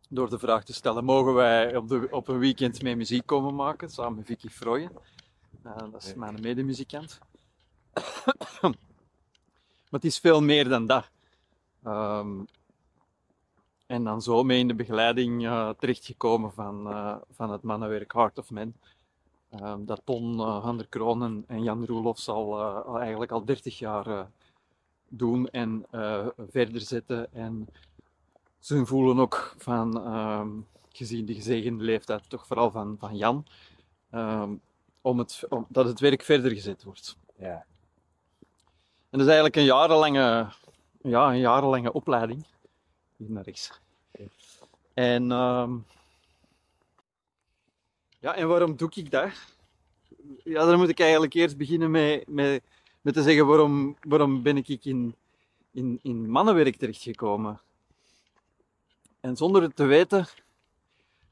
Door 0.09 0.29
de 0.29 0.39
vraag 0.39 0.63
te 0.63 0.73
stellen, 0.73 1.03
mogen 1.03 1.33
wij 1.33 1.75
op, 1.75 1.87
de, 1.87 2.07
op 2.11 2.27
een 2.27 2.39
weekend 2.39 2.81
mee 2.81 2.95
muziek 2.95 3.25
komen 3.25 3.55
maken, 3.55 3.89
samen 3.89 4.15
met 4.17 4.25
Vicky 4.25 4.49
Frooyen. 4.49 4.91
Eh, 5.63 5.91
dat 5.91 6.03
is 6.03 6.13
mijn 6.13 6.41
medemuzikant. 6.41 7.19
maar 8.61 8.73
het 9.89 10.05
is 10.05 10.19
veel 10.19 10.41
meer 10.41 10.69
dan 10.69 10.85
dat. 10.85 11.09
Ehm, 11.83 12.43
en 13.85 14.03
dan 14.03 14.21
zo 14.21 14.43
mee 14.43 14.59
in 14.59 14.67
de 14.67 14.75
begeleiding 14.75 15.45
eh, 15.45 15.69
terechtgekomen 15.69 16.53
van, 16.53 16.87
eh, 16.89 17.15
van 17.31 17.51
het 17.51 17.61
mannenwerk 17.61 18.13
Heart 18.13 18.37
of 18.37 18.49
Man. 18.49 18.73
Ehm, 19.59 19.85
dat 19.85 20.01
Ton 20.03 20.39
eh, 20.39 20.63
van 20.63 20.77
der 20.77 20.87
Kroon 20.87 21.45
en, 21.47 21.63
Jan 21.63 21.85
Roelofs 21.85 22.29
al, 22.29 22.59
eh, 22.59 22.85
al 22.85 22.99
eigenlijk 22.99 23.31
al 23.31 23.45
30 23.45 23.77
jaar 23.79 24.07
eh, 24.07 24.25
doen 25.07 25.47
en 25.49 25.85
eh, 25.91 26.27
verder 26.49 26.81
zetten. 26.81 27.33
En 27.33 27.67
ze 28.59 28.85
voelen 28.85 29.19
ook 29.19 29.55
van, 29.57 30.05
ehm, 30.05 30.49
gezien 30.89 31.25
de 31.25 31.33
gezegende 31.33 31.83
leeftijd, 31.83 32.29
toch 32.29 32.47
vooral 32.47 32.71
van, 32.71 32.95
van 32.99 33.15
Jan, 33.17 33.45
om 35.03 35.19
het, 35.19 35.43
om, 35.49 35.65
dat 35.69 35.85
het 35.85 35.99
werk 35.99 36.23
verder 36.23 36.51
gezet 36.51 36.83
wordt. 36.83 37.17
ja. 37.35 37.65
En 39.09 39.19
dat 39.19 39.27
is 39.27 39.33
eigenlijk 39.33 39.55
een 39.55 39.63
jarenlange, 39.63 40.51
ja, 41.01 41.29
een 41.29 41.39
jarenlange 41.39 41.93
opleiding. 41.93 42.45
Hier 43.17 43.31
naar 43.31 43.43
rechts. 43.43 43.81
En, 44.93 45.31
ehm, 45.31 45.77
ja, 48.19 48.35
en 48.35 48.47
waarom 48.47 48.75
doe 48.75 48.91
ik 48.93 49.11
dat? 49.11 49.29
Ja, 50.43 50.65
dan 50.65 50.77
moet 50.77 50.89
ik 50.89 50.99
eigenlijk 50.99 51.33
eerst 51.33 51.57
beginnen 51.57 51.91
met, 51.91 52.27
met, 52.27 52.63
met 53.01 53.13
te 53.13 53.21
zeggen 53.23 53.47
waarom, 53.47 53.97
waarom 54.01 54.43
ben 54.43 54.57
ik 54.57 54.85
in, 54.85 55.15
in, 55.71 55.99
in 56.01 56.29
mannenwerk 56.29 56.75
terechtgekomen. 56.75 57.61
En 59.19 59.37
zonder 59.37 59.61
het 59.61 59.75
te 59.75 59.85
weten, 59.85 60.27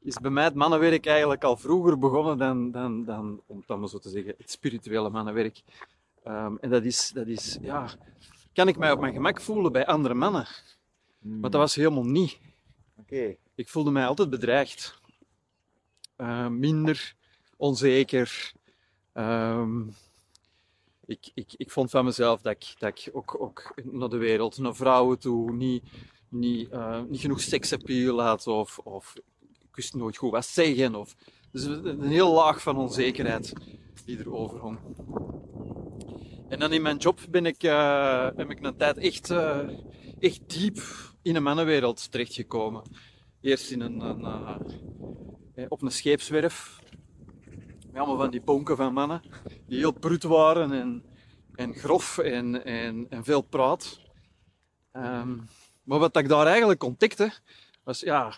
is 0.02 0.18
bij 0.18 0.30
mij 0.30 0.44
het 0.44 0.54
mannenwerk 0.54 1.06
eigenlijk 1.06 1.44
al 1.44 1.56
vroeger 1.56 1.98
begonnen 1.98 2.38
dan, 2.38 2.70
dan, 2.70 3.04
dan 3.04 3.42
om 3.46 3.56
het 3.56 3.66
dan 3.66 3.80
maar 3.80 3.88
zo 3.88 3.98
te 3.98 4.08
zeggen, 4.08 4.34
het 4.38 4.50
spirituele 4.50 5.10
mannenwerk. 5.10 5.62
Ehm, 6.24 6.56
en 6.60 6.70
dat 6.70 6.84
is, 6.84 7.10
dat 7.14 7.26
is, 7.26 7.58
ja, 7.60 7.88
kan 8.52 8.68
ik 8.68 8.76
mij 8.76 8.92
op 8.92 9.00
mijn 9.00 9.12
gemak 9.12 9.40
voelen 9.40 9.72
bij 9.72 9.86
andere 9.86 10.14
mannen? 10.14 10.46
Hmm. 11.18 11.40
Maar 11.40 11.50
dat 11.50 11.60
was 11.60 11.74
helemaal 11.74 12.04
niet. 12.04 12.38
Oké. 12.96 13.36
Ik 13.54 13.68
voelde 13.68 13.90
mij 13.90 14.06
altijd 14.06 14.30
bedreigd. 14.30 15.00
Eh, 16.16 16.48
minder, 16.48 17.14
onzeker. 17.56 18.52
Ehm, 19.12 19.82
ik, 21.06 21.30
ik, 21.34 21.52
ik 21.56 21.70
vond 21.70 21.90
van 21.90 22.04
mezelf 22.04 22.40
dat 22.40 22.52
ik, 22.52 22.74
dat 22.78 22.98
ik 22.98 23.16
ook, 23.16 23.40
ook 23.40 23.74
naar 23.82 24.08
de 24.08 24.16
wereld, 24.16 24.58
naar 24.58 24.74
vrouwen 24.74 25.18
toe, 25.18 25.52
niet, 25.52 25.84
niet, 26.28 26.70
eh, 26.70 27.02
niet 27.02 27.20
genoeg 27.20 27.40
seksappeal 27.40 28.22
had 28.22 28.46
of, 28.46 28.78
of 28.78 29.14
wist 29.76 29.94
nooit 29.94 30.16
goed 30.16 30.30
wat 30.30 30.46
zeggen. 30.46 30.94
Of, 30.94 31.16
dus 31.50 31.64
een 31.64 32.02
heel 32.02 32.32
laag 32.32 32.62
van 32.62 32.76
onzekerheid 32.76 33.52
die 34.04 34.18
er 34.18 34.34
overhong. 34.34 34.78
En 36.48 36.58
dan 36.58 36.72
in 36.72 36.82
mijn 36.82 36.96
job 36.96 37.20
ben 37.30 37.46
ik, 37.46 37.62
heb 38.36 38.50
ik 38.50 38.58
een 38.62 38.76
tijd 38.76 38.96
echt, 38.96 39.30
eh, 39.30 39.68
echt 40.18 40.40
diep 40.46 40.80
in 41.22 41.36
een 41.36 41.42
mannenwereld 41.42 42.10
terechtgekomen. 42.10 42.82
Eerst 43.40 43.70
in 43.70 43.80
een, 43.80 44.00
eh, 45.54 45.66
op 45.68 45.82
een 45.82 45.90
scheepswerf. 45.90 46.80
Met 47.86 48.00
allemaal 48.00 48.16
van 48.16 48.30
die 48.30 48.40
bonken 48.40 48.76
van 48.76 48.92
mannen. 48.92 49.22
Die 49.66 49.78
heel 49.78 49.92
brut 49.92 50.22
waren 50.22 50.72
en, 50.72 51.04
en 51.54 51.74
grof 51.74 52.18
en, 52.18 52.64
en, 52.64 53.06
en 53.10 53.24
veel 53.24 53.42
praat. 53.42 54.00
Ehm, 54.92 55.38
maar 55.82 55.98
wat 55.98 56.16
ik 56.16 56.28
daar 56.28 56.46
eigenlijk 56.46 56.82
ontdekte, 56.82 57.32
was 57.84 58.00
ja... 58.00 58.34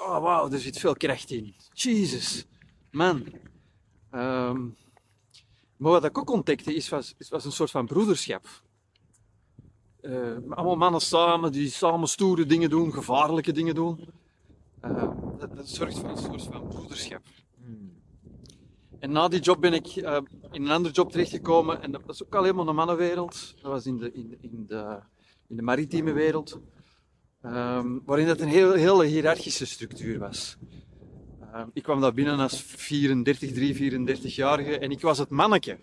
Oh 0.00 0.22
wauw, 0.22 0.50
er 0.50 0.58
zit 0.58 0.78
veel 0.78 0.94
kracht 0.94 1.30
in. 1.30 1.54
Jesus, 1.72 2.46
man. 2.90 3.24
Ehm, 4.10 4.68
maar 5.76 5.92
wat 5.92 6.04
ik 6.04 6.18
ook 6.18 6.30
ontdekte, 6.30 6.74
is, 6.74 6.88
was, 6.88 7.14
was 7.28 7.44
een 7.44 7.52
soort 7.52 7.70
van 7.70 7.86
broederschap. 7.86 8.46
Eh, 10.00 10.36
allemaal 10.48 10.76
mannen 10.76 11.00
samen, 11.00 11.52
die 11.52 11.68
samen 11.68 12.08
stoere 12.08 12.46
dingen 12.46 12.70
doen, 12.70 12.92
gevaarlijke 12.92 13.52
dingen 13.52 13.74
doen. 13.74 14.08
Eh, 14.80 15.10
dat, 15.38 15.56
dat 15.56 15.68
zorgt 15.68 15.98
voor 15.98 16.08
een 16.08 16.16
soort 16.16 16.42
van 16.42 16.68
broederschap. 16.68 17.22
Hmm. 17.64 17.92
En 18.98 19.12
na 19.12 19.28
die 19.28 19.40
job 19.40 19.60
ben 19.60 19.72
ik 19.72 19.96
in 19.96 20.24
een 20.50 20.70
andere 20.70 20.94
job 20.94 21.10
terechtgekomen. 21.10 21.82
En 21.82 21.92
dat 21.92 22.02
was 22.06 22.24
ook 22.24 22.34
al 22.34 22.42
helemaal 22.42 22.68
een 22.68 22.74
mannenwereld. 22.74 23.54
Dat 23.62 23.70
was 23.70 23.86
in 23.86 23.96
de, 23.96 24.12
in, 24.12 24.38
in 24.40 24.66
de, 24.66 24.98
in 25.48 25.56
de 25.56 25.62
maritieme 25.62 26.12
wereld. 26.12 26.60
Ehm, 27.42 27.98
waarin 28.04 28.26
dat 28.26 28.40
een 28.40 28.48
heel, 28.48 28.72
hele 28.72 29.04
hiërarchische 29.04 29.66
structuur 29.66 30.18
was. 30.18 30.56
Ehm, 31.52 31.68
ik 31.72 31.82
kwam 31.82 32.00
daar 32.00 32.14
binnen 32.14 32.38
als 32.38 32.62
34, 32.62 33.52
3, 33.52 33.74
34-jarige 33.74 34.78
en 34.78 34.90
ik 34.90 35.00
was 35.00 35.18
het 35.18 35.30
manneke. 35.30 35.78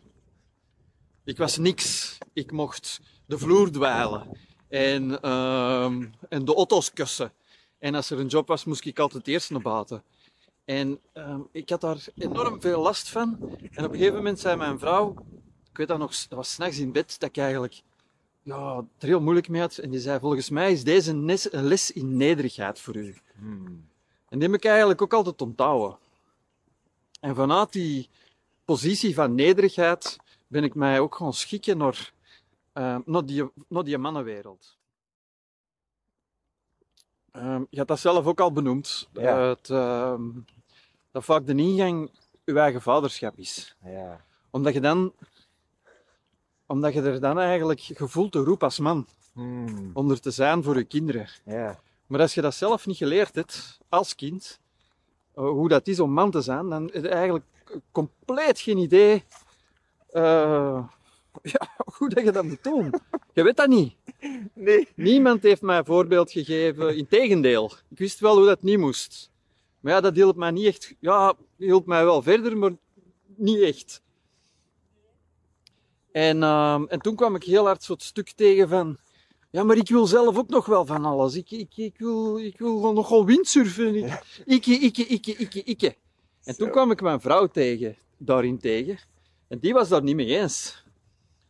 Ik 1.24 1.38
was 1.38 1.58
niks. 1.58 2.18
Ik 2.34 2.52
mocht 2.52 3.00
de 3.26 3.38
vloer 3.38 3.72
dweilen 3.72 4.38
en, 4.68 5.22
ehm, 5.22 6.06
en 6.30 6.46
de 6.46 6.56
auto's 6.56 6.94
kussen. 6.94 7.32
En 7.80 7.96
als 7.96 8.10
er 8.10 8.20
een 8.20 8.28
job 8.28 8.48
was, 8.48 8.66
moest 8.66 8.86
ik 8.86 9.00
altijd 9.00 9.28
eerst 9.28 9.50
naar 9.50 9.62
buiten. 9.62 10.04
En 10.66 11.00
ik 11.52 11.70
had 11.70 11.82
daar 11.82 12.06
enorm 12.16 12.62
veel 12.62 12.82
last 12.82 13.10
van. 13.10 13.38
En 13.72 13.86
op 13.86 13.92
een 13.92 13.98
gegeven 13.98 14.16
moment 14.16 14.40
zei 14.40 14.56
mijn 14.56 14.80
vrouw, 14.80 15.16
ik 15.70 15.78
weet 15.78 15.88
dat 15.88 15.98
nog, 15.98 16.12
dat 16.12 16.38
was 16.38 16.52
s'nachts 16.52 16.78
in 16.78 16.92
bed, 16.92 17.20
dat 17.20 17.30
ik 17.30 17.38
eigenlijk 17.38 17.82
ja, 18.48 18.78
het 18.78 18.86
er 18.98 19.08
heel 19.08 19.22
moeilijk 19.22 19.50
mee 19.50 19.62
had. 19.62 19.78
En 19.78 19.90
die 19.90 20.00
zei, 20.00 20.20
volgens 20.20 20.50
mij 20.50 20.72
is 20.72 20.84
deze 20.84 21.12
een 21.12 21.26
les, 21.26 21.54
een 21.54 21.64
les 21.64 21.92
in 21.92 22.18
nederigheid 22.18 22.80
voor 22.80 22.96
u. 22.96 23.16
Hmm. 23.38 23.88
En 24.30 24.40
die 24.40 24.48
heb 24.48 24.58
ik 24.58 24.66
eigenlijk 24.66 25.02
ook 25.02 25.14
altijd 25.14 25.42
onthouden. 25.42 25.98
En 27.20 27.36
vanuit 27.36 27.72
die 27.72 28.10
positie 28.66 29.14
van 29.14 29.36
nederigheid 29.36 30.18
ben 30.48 30.64
ik 30.64 30.76
mij 30.76 31.00
ook 31.00 31.16
gaan 31.16 31.34
schikken 31.34 31.78
naar, 31.78 32.14
eh, 32.74 32.98
naar, 33.06 33.26
die, 33.26 33.50
naar 33.68 33.84
die 33.84 33.98
mannenwereld. 33.98 34.78
Ehm, 37.32 37.64
je 37.70 37.78
had 37.78 37.88
dat 37.88 38.00
zelf 38.00 38.26
ook 38.26 38.40
al 38.40 38.52
benoemd. 38.52 39.10
Ja. 39.14 39.40
Het, 39.40 39.70
ehm, 39.70 40.22
dat 41.12 41.24
vaak 41.24 41.46
de 41.46 41.56
ingang 41.56 42.12
je 42.44 42.60
eigen 42.60 42.82
vaderschap 42.82 43.38
is. 43.38 43.76
Ja. 43.84 44.26
Omdat 44.50 44.74
je 44.74 44.82
dan, 44.82 45.14
omdat 46.68 46.94
je 46.94 47.02
er 47.02 47.20
dan 47.20 47.40
eigenlijk 47.40 47.82
gevoelt 47.82 48.34
de 48.34 48.40
roep 48.40 48.64
als 48.64 48.80
man 48.80 49.08
Hmm. 49.34 49.90
om 49.94 50.12
er 50.12 50.20
te 50.20 50.32
zijn 50.32 50.64
voor 50.64 50.78
je 50.78 50.84
kinderen. 50.84 51.30
Ja. 51.46 51.80
Maar 52.08 52.20
als 52.20 52.34
je 52.34 52.42
dat 52.42 52.56
zelf 52.56 52.86
niet 52.86 52.98
geleerd 52.98 53.36
hebt, 53.36 53.80
als 53.90 54.16
kind, 54.16 54.60
eh, 55.34 55.44
hoe 55.50 55.68
dat 55.70 55.88
is 55.88 56.00
om 56.00 56.12
man 56.12 56.32
te 56.32 56.42
zijn, 56.42 56.70
dan 56.70 56.90
heb 56.94 57.04
je 57.04 57.10
eigenlijk 57.10 57.46
compleet 57.92 58.60
geen 58.60 58.78
idee 58.78 59.24
eh, 60.10 60.84
ja, 61.54 61.70
hoe 61.98 62.10
dat 62.10 62.24
je 62.24 62.32
dat 62.32 62.44
moet 62.44 62.64
doen. 62.64 62.94
Je 63.34 63.44
weet 63.44 63.58
dat 63.58 63.68
niet. 63.68 63.96
Nee. 64.54 64.88
Niemand 64.96 65.44
heeft 65.44 65.62
mij 65.62 65.78
een 65.78 65.86
voorbeeld 65.86 66.32
gegeven. 66.32 66.98
Integendeel, 66.98 67.72
ik 67.90 67.98
wist 67.98 68.20
wel 68.20 68.38
hoe 68.38 68.46
dat 68.46 68.62
niet 68.62 68.80
moest. 68.80 69.30
Maar 69.80 69.94
ja, 69.94 70.02
dat 70.02 70.16
hielp 70.16 70.36
mij 70.36 70.52
niet 70.52 70.66
echt. 70.66 70.96
Ja, 71.00 71.34
hielp 71.58 71.86
mij 71.86 72.04
wel 72.04 72.22
verder, 72.22 72.58
maar 72.58 72.72
niet 73.36 73.60
echt. 73.62 74.02
En, 76.12 76.44
ehm, 76.44 76.84
en 76.84 77.00
toen 77.00 77.16
kwam 77.16 77.36
ik 77.36 77.44
heel 77.44 77.66
hard 77.66 77.84
zo'n 77.84 78.00
stuk 78.00 78.32
tegen 78.32 78.70
van. 78.70 78.98
Ja, 79.52 79.64
maar 79.64 79.78
ik 79.78 79.90
wil 79.90 80.06
zelf 80.06 80.38
ook 80.38 80.50
nog 80.50 80.66
wel 80.66 80.86
van 80.86 81.06
alles. 81.06 81.36
Ik, 81.36 81.52
ik, 81.52 81.78
ik, 81.78 81.98
wil, 81.98 82.40
ik 82.40 82.60
wil 82.60 82.94
nogal 82.94 83.26
windsurfen. 83.26 83.96
Ik, 83.96 84.22
ikke, 84.46 84.72
ikke, 84.72 85.06
ikke, 85.06 85.36
ikke, 85.36 85.64
ikke. 85.64 85.96
En 86.44 86.58
toen 86.58 86.70
kwam 86.70 86.92
ik 86.92 87.02
mijn 87.02 87.22
vrouw 87.22 87.48
tegen, 87.48 87.96
daarin 88.18 88.60
tegen. 88.60 88.98
En 89.48 89.60
die 89.60 89.74
was 89.74 89.90
daar 89.90 90.04
niet 90.04 90.16
mee 90.16 90.38
eens. 90.40 90.84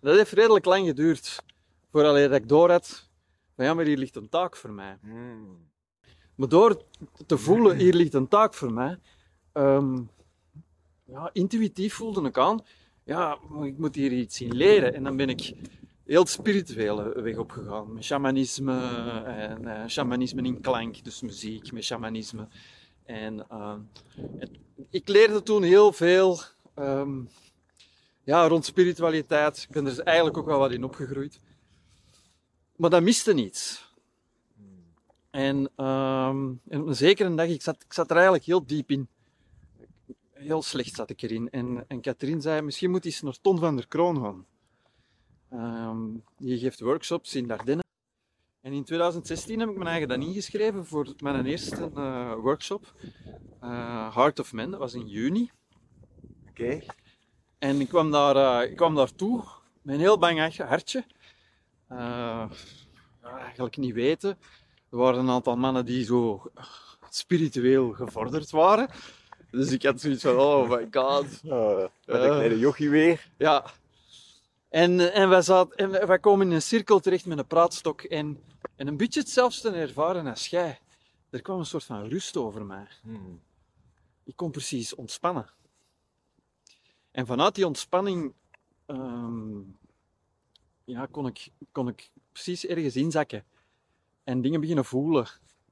Dat 0.01 0.15
heeft 0.15 0.31
redelijk 0.31 0.65
lang 0.65 0.87
geduurd. 0.87 1.43
Vooral 1.91 2.13
dat 2.13 2.33
ik 2.33 2.49
door 2.49 2.71
had. 2.71 3.09
Van 3.55 3.65
ja, 3.65 3.73
maar 3.73 3.85
hier 3.85 3.97
ligt 3.97 4.15
een 4.15 4.29
taak 4.29 4.55
voor 4.55 4.71
mij. 4.71 4.97
Hmm. 5.01 5.69
Maar 6.35 6.49
door 6.49 6.81
te 7.25 7.37
voelen, 7.37 7.77
hier 7.77 7.93
ligt 7.93 8.13
een 8.13 8.27
taak 8.27 8.53
voor 8.53 8.73
mij. 8.73 8.99
ehm, 9.51 10.01
ja, 11.03 11.29
intuïtief 11.33 11.93
voelde 11.93 12.27
ik 12.27 12.37
aan. 12.37 12.61
Ja, 13.07 13.39
ik 13.63 13.77
moet 13.77 13.95
hier 13.95 14.11
iets 14.11 14.41
in 14.41 14.55
leren. 14.55 14.93
En 14.93 15.03
dan 15.03 15.15
ben 15.15 15.29
ik 15.29 15.53
heel 16.05 16.25
spirituele 16.25 17.21
weg 17.21 17.37
opgegaan. 17.37 17.93
Met 17.93 18.03
shamanisme 18.03 18.79
en 19.25 19.67
eh, 19.67 19.87
shamanisme 19.87 20.41
in 20.41 20.61
klank, 20.61 21.03
dus 21.03 21.21
muziek 21.21 21.71
met 21.71 21.83
shamanisme. 21.83 22.47
En, 23.05 23.49
en 23.49 23.89
ik 24.89 25.07
leerde 25.07 25.43
toen 25.43 25.63
heel 25.63 25.93
veel 25.93 26.39
ehm, 26.73 27.19
ja, 28.23 28.47
rond 28.47 28.65
spiritualiteit. 28.65 29.65
Ik 29.69 29.69
ben 29.69 29.85
er 29.85 29.99
eigenlijk 29.99 30.37
ook 30.37 30.45
wel 30.45 30.59
wat 30.59 30.71
in 30.71 30.83
opgegroeid. 30.83 31.39
Maar 32.75 32.89
dat 32.89 33.03
miste 33.03 33.33
niets. 33.33 33.91
En, 35.29 35.71
ehm, 35.75 36.51
en 36.69 36.81
op 36.81 36.99
een 37.19 37.35
dag, 37.35 37.47
ik 37.47 37.61
zat, 37.61 37.83
ik 37.83 37.93
zat 37.93 38.09
er 38.09 38.15
eigenlijk 38.15 38.45
heel 38.45 38.65
diep 38.65 38.91
in. 38.91 39.07
Heel 40.37 40.61
slecht 40.61 40.95
zat 40.95 41.09
ik 41.09 41.21
erin. 41.21 41.49
En, 41.49 41.85
en 41.87 42.01
Katrien 42.01 42.41
zei, 42.41 42.61
misschien 42.61 42.91
moet 42.91 43.05
eens 43.05 43.21
naar 43.21 43.37
Ton 43.41 43.59
van 43.59 43.75
der 43.75 43.87
Kroon 43.87 44.21
gaan. 44.21 44.45
Ehm, 45.49 45.99
die 46.37 46.57
geeft 46.59 46.79
workshops 46.79 47.35
in 47.35 47.47
Dardenne. 47.47 47.83
En 48.61 48.73
in 48.73 48.83
2016 48.83 49.59
heb 49.59 49.69
ik 49.69 49.75
mijn 49.75 49.87
eigen 49.89 50.07
dan 50.07 50.21
ingeschreven 50.21 50.85
voor 50.85 51.13
mijn 51.23 51.45
eerste 51.45 51.91
eh, 51.95 52.33
workshop. 52.33 52.93
eh, 53.61 54.15
Heart 54.15 54.39
of 54.39 54.53
Man, 54.53 54.71
dat 54.71 54.79
was 54.79 54.93
in 54.93 55.07
juni. 55.07 55.51
Oké. 56.49 56.79
En 57.59 57.79
ik 57.81 57.87
kwam 57.87 58.11
daar, 58.11 58.61
eh, 58.61 58.71
ik 58.71 58.77
kwam 58.77 58.95
daar 58.95 59.15
toe 59.15 59.43
met 59.81 59.95
een 59.95 60.01
heel 60.01 60.17
bang 60.17 60.57
hartje- 60.57 61.05
eigenlijk 63.21 63.77
niet 63.77 63.93
weten. 63.93 64.29
Er 64.89 64.97
waren 64.97 65.19
een 65.19 65.29
aantal 65.29 65.57
mannen 65.57 65.85
die 65.85 66.03
zo 66.05 66.51
spiritueel 67.09 67.91
gevorderd 67.91 68.49
waren. 68.49 68.89
Dus 69.51 69.71
ik 69.71 69.83
had 69.83 70.01
zoiets 70.01 70.21
van, 70.23 70.37
oh 70.37 70.69
my 70.69 70.87
god. 70.91 71.25
Oh, 71.43 71.77
met 71.77 71.89
Eh. 72.05 72.21
een 72.23 72.29
kleine 72.29 72.59
jochie 72.59 72.89
weer. 72.89 73.29
Ja. 73.37 73.65
En, 74.69 74.99
eh, 74.99 75.17
en, 75.21 75.29
wij 75.29 75.41
zaten, 75.41 75.77
en 75.77 75.89
wij- 75.89 76.07
wij 76.07 76.19
komen 76.19 76.47
in 76.47 76.53
een 76.53 76.61
cirkel 76.61 76.99
terecht 76.99 77.25
met 77.25 77.37
een 77.37 77.47
praatstok. 77.47 78.01
En, 78.01 78.43
en 78.75 78.87
een 78.87 78.97
beetje 78.97 79.19
hetzelfde 79.19 79.71
ervaren 79.71 80.27
als 80.27 80.47
jij. 80.47 80.79
Er 81.29 81.41
kwam 81.41 81.59
een 81.59 81.65
soort 81.65 81.83
van 81.83 82.07
rust 82.07 82.37
over 82.37 82.65
mij. 82.65 82.87
Hmm. 83.01 83.41
Ik 84.23 84.35
kon 84.35 84.51
precies 84.51 84.95
ontspannen. 84.95 85.49
En 87.11 87.25
vanuit 87.25 87.55
die 87.55 87.65
ontspanning 87.65 88.33
ehm, 88.85 89.59
ja, 90.85 91.05
kon, 91.11 91.27
ik, 91.27 91.47
kon 91.71 91.87
ik 91.87 92.11
precies 92.31 92.65
ergens 92.65 92.95
inzakken 92.95 93.43
en 94.23 94.41
dingen 94.41 94.59
beginnen 94.59 94.85
voelen. 94.85 95.27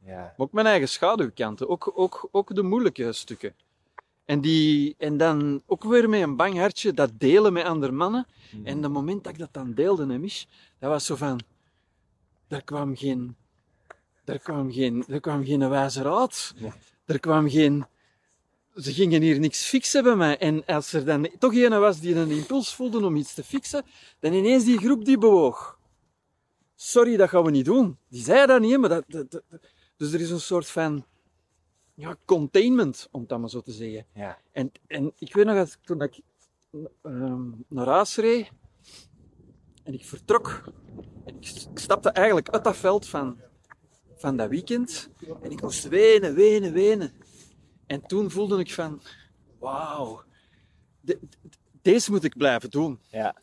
Ja. 0.05 0.15
Maar 0.17 0.33
ook 0.37 0.51
mijn 0.51 0.65
eigen 0.65 0.89
schaduwkanten, 0.89 1.69
ook, 1.69 1.91
ook, 1.95 2.27
ook 2.31 2.55
de 2.55 2.63
moeilijke 2.63 3.13
stukken. 3.13 3.55
En, 4.25 4.41
die, 4.41 4.95
en 4.97 5.17
dan 5.17 5.61
ook 5.65 5.83
weer 5.83 6.09
met 6.09 6.21
een 6.21 6.35
bang 6.35 6.57
hartje 6.57 6.93
dat 6.93 7.11
delen 7.17 7.53
met 7.53 7.63
andere 7.65 7.91
mannen. 7.91 8.27
Hmm. 8.51 8.65
En 8.65 8.83
het 8.83 8.91
moment 8.91 9.23
dat 9.23 9.33
ik 9.33 9.39
dat 9.39 9.53
dan 9.53 9.73
deelde, 9.73 10.07
hè, 10.07 10.17
Mich, 10.17 10.45
dat 10.79 10.89
was 10.89 11.05
zo 11.05 11.15
van... 11.15 11.39
Er 12.47 12.63
kwam 12.63 12.95
geen... 12.97 13.35
Er 14.25 14.39
kwam 14.39 14.71
geen, 14.71 15.05
er 15.07 15.19
kwam 15.19 15.45
geen 15.45 15.69
wijze 15.69 16.01
raad. 16.01 16.53
Ja. 16.55 16.75
Er 17.05 17.19
kwam 17.19 17.49
geen... 17.49 17.85
Ze 18.75 18.93
gingen 18.93 19.21
hier 19.21 19.39
niks 19.39 19.63
fixen 19.65 20.03
bij 20.03 20.15
mij. 20.15 20.37
En 20.37 20.65
als 20.65 20.93
er 20.93 21.05
dan 21.05 21.29
toch 21.39 21.53
iemand 21.53 21.81
was 21.81 21.99
die 21.99 22.15
een 22.15 22.31
impuls 22.31 22.75
voelde 22.75 23.05
om 23.05 23.15
iets 23.15 23.33
te 23.33 23.43
fixen, 23.43 23.85
dan 24.19 24.33
ineens 24.33 24.63
die 24.63 24.77
groep 24.77 25.05
die 25.05 25.17
bewoog. 25.17 25.79
Sorry, 26.75 27.17
dat 27.17 27.29
gaan 27.29 27.43
we 27.43 27.51
niet 27.51 27.65
doen. 27.65 27.97
Die 28.07 28.23
zei 28.23 28.45
dat 28.45 28.61
niet, 28.61 28.77
maar 28.77 28.89
dat, 28.89 29.03
dat- 29.07 29.31
dat- 29.31 29.43
Dus 29.97 30.13
er 30.13 30.21
is 30.21 30.29
een 30.29 30.39
soort 30.39 30.67
van... 30.67 31.05
Ja, 31.97 32.15
containment, 32.25 33.07
om 33.11 33.19
het 33.19 33.29
dan 33.29 33.39
maar 33.39 33.49
zo 33.49 33.61
te 33.61 33.71
zeggen. 33.71 34.05
Ja. 34.13 34.37
En, 34.51 34.71
en 34.87 35.13
ik 35.17 35.33
weet 35.33 35.45
nog 35.45 35.55
dat 35.55 35.77
toen 35.81 36.01
ik 36.01 36.19
ehm, 37.01 37.49
naar 37.67 37.87
huis 37.87 38.15
reed 38.15 38.51
en 39.83 39.93
ik 39.93 40.05
vertrok, 40.05 40.63
en 41.25 41.35
ik, 41.35 41.47
ik 41.71 41.79
stapte 41.79 42.09
eigenlijk 42.09 42.49
uit 42.49 42.63
dat 42.63 42.77
veld 42.77 43.07
van, 43.07 43.39
van 44.15 44.37
dat 44.37 44.49
weekend 44.49 45.09
en 45.41 45.51
ik 45.51 45.61
moest 45.61 45.87
wenen, 45.87 46.33
wenen, 46.35 46.73
wenen. 46.73 47.13
En 47.85 48.01
toen 48.01 48.31
voelde 48.31 48.59
ik 48.59 48.73
van, 48.73 49.01
wauw, 49.59 50.23
de- 51.01 51.19
de- 51.21 51.49
deze 51.81 52.11
moet 52.11 52.23
ik 52.23 52.37
blijven 52.37 52.69
doen. 52.69 52.99
Ja. 53.07 53.35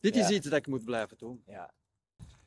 Dit 0.00 0.16
is 0.16 0.30
iets 0.30 0.48
dat 0.48 0.58
ik 0.58 0.66
moet 0.66 0.84
blijven 0.84 1.16
doen. 1.18 1.42
Ja. 1.46 1.70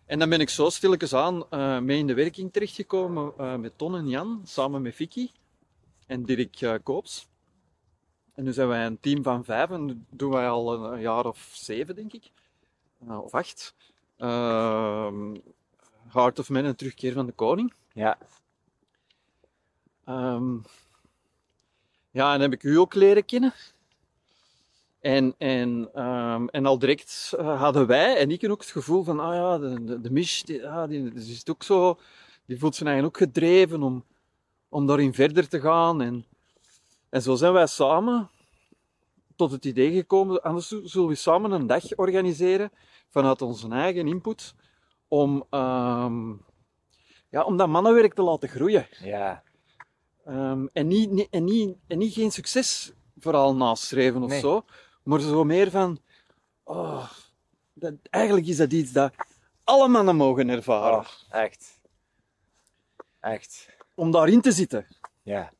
En 0.10 0.20
dan 0.20 0.30
ben 0.30 0.40
ik 0.40 0.50
zo 0.50 0.70
stilletjes 0.70 1.14
aan 1.14 1.50
eh, 1.50 1.80
mee 1.80 1.98
in 1.98 2.08
de 2.08 2.14
werking 2.14 2.54
terechtgekomen 2.54 3.34
eh, 3.38 3.56
met 3.56 3.78
Ton 3.78 3.96
en 3.96 4.08
Jan, 4.08 4.42
samen 4.44 4.82
met 4.82 4.96
Vicky 4.96 5.32
en 6.08 6.26
Dirk 6.26 6.62
eh, 6.62 6.74
Koops. 6.84 7.28
En 8.34 8.44
nu 8.44 8.54
zijn 8.54 8.68
wij 8.68 8.86
een 8.86 9.00
team 9.00 9.24
van 9.24 9.44
vijf 9.44 9.70
en 9.70 10.08
doen 10.10 10.32
wij 10.32 10.50
al 10.50 10.74
een, 10.74 10.94
een 10.94 11.02
jaar 11.02 11.26
of 11.26 11.50
zeven, 11.54 11.96
denk 11.96 12.14
ik. 12.14 12.32
Of 13.08 13.34
acht. 13.34 13.76
Heart 16.08 16.40
of 16.40 16.50
Man 16.50 16.66
en 16.66 16.76
Terugkeer 16.76 17.14
van 17.14 17.26
de 17.26 17.32
Koning. 17.32 17.74
Ja. 17.94 18.18
Ehm, 20.06 20.58
ja, 22.12 22.34
en 22.34 22.42
heb 22.42 22.54
ik 22.54 22.64
u 22.64 22.78
ook 22.78 22.94
leren 22.94 23.26
kennen. 23.26 23.54
En, 25.00 25.36
en, 25.38 25.90
ehm, 25.94 26.48
en 26.48 26.66
al 26.66 26.80
direct 26.80 27.34
eh, 27.38 27.62
hadden 27.62 27.88
wij 27.88 28.18
en 28.18 28.32
ik 28.32 28.50
ook 28.50 28.62
het 28.62 28.70
gevoel 28.72 29.04
van, 29.04 29.20
ah 29.20 29.34
ja, 29.36 29.58
de, 29.58 29.84
de, 29.84 30.02
de 30.02 30.12
Mish, 30.12 30.42
die, 30.42 30.68
ah, 30.68 30.90
die, 30.90 31.14
die 31.14 31.32
is 31.32 31.48
ook 31.50 31.64
zo, 31.64 32.00
die 32.46 32.60
voelt 32.60 32.76
zich 32.76 32.88
eigenlijk 32.88 33.16
ook 33.22 33.28
gedreven 33.28 33.84
om, 33.84 34.06
om 34.70 34.86
daarin 34.88 35.14
verder 35.14 35.48
te 35.48 35.60
gaan. 35.60 36.02
En, 36.02 36.26
en 37.10 37.22
zo 37.22 37.36
zijn 37.36 37.54
wij 37.54 37.68
samen 37.68 38.30
tot 39.36 39.52
het 39.52 39.66
idee 39.66 39.92
gekomen, 39.92 40.42
anders 40.42 40.68
zullen 40.68 41.08
we 41.08 41.16
samen 41.16 41.52
een 41.52 41.68
dag 41.68 41.84
organiseren 41.96 42.72
vanuit 43.10 43.42
onze 43.42 43.70
eigen 43.70 44.08
input 44.08 44.54
om, 45.08 45.46
ehm, 45.50 46.30
ja, 47.30 47.44
om 47.44 47.58
dat 47.58 47.68
mannenwerk 47.68 48.14
te 48.14 48.22
laten 48.22 48.50
groeien. 48.50 48.88
Ja. 49.04 49.44
Ehm, 50.26 50.66
en, 50.74 50.88
niet, 50.88 51.12
niet- 51.12 51.28
en, 51.30 51.44
niet, 51.44 51.76
en 51.88 51.98
niet 51.98 52.14
geen 52.14 52.32
succes 52.32 52.94
vooral 53.20 53.56
nastreven 53.56 54.24
of 54.24 54.30
Nee. 54.30 54.40
zo, 54.40 54.66
maar 55.10 55.20
zo 55.20 55.44
meer 55.44 55.72
van, 55.72 56.00
oh, 56.64 57.10
dat, 57.74 57.94
eigenlijk 58.10 58.48
is 58.48 58.58
dat 58.58 58.72
iets 58.72 58.92
dat 58.92 59.14
alle 59.64 59.88
mannen 59.88 60.16
mogen 60.16 60.50
ervaren. 60.50 61.00
Oh, 61.00 61.08
echt. 61.30 61.80
Echt. 63.20 63.70
Om 63.96 64.12
daarin 64.12 64.42
te 64.42 64.52
zitten. 64.52 64.88
Ja. 65.24 65.54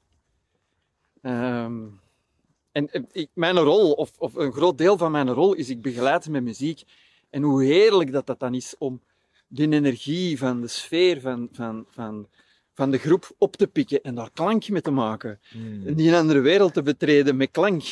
Ehm, 1.22 1.88
en 2.72 2.92
eh, 2.92 3.04
ik, 3.12 3.30
mijn 3.34 3.58
rol, 3.58 3.92
of, 3.92 4.12
of 4.18 4.36
een 4.36 4.52
groot 4.52 4.78
deel 4.78 4.98
van 4.98 5.12
mijn 5.12 5.30
rol, 5.30 5.54
is 5.54 5.70
ik 5.70 5.82
begeleid 5.82 6.30
met 6.30 6.44
muziek. 6.44 6.84
En 7.30 7.42
hoe 7.42 7.64
heerlijk 7.64 8.12
dat 8.12 8.26
dat 8.26 8.40
dan 8.40 8.54
is 8.54 8.76
om 8.78 9.02
die 9.48 9.72
energie 9.72 10.38
van 10.38 10.62
de 10.62 10.68
sfeer 10.68 11.22
van, 11.22 11.50
van, 11.52 11.86
van, 11.90 12.28
van 12.80 12.92
de 12.92 12.98
groep 12.98 13.32
op 13.38 13.56
te 13.56 13.68
pikken 13.68 14.02
en 14.02 14.16
daar 14.16 14.32
klank 14.34 14.70
mee 14.70 14.82
te 14.82 14.92
maken. 14.92 15.40
Hmm. 15.50 15.88
En 15.88 15.94
die 15.94 16.10
een 16.10 16.16
andere 16.16 16.40
wereld 16.40 16.74
te 16.74 16.82
betreden 16.82 17.38
met 17.38 17.52
klank. 17.52 17.84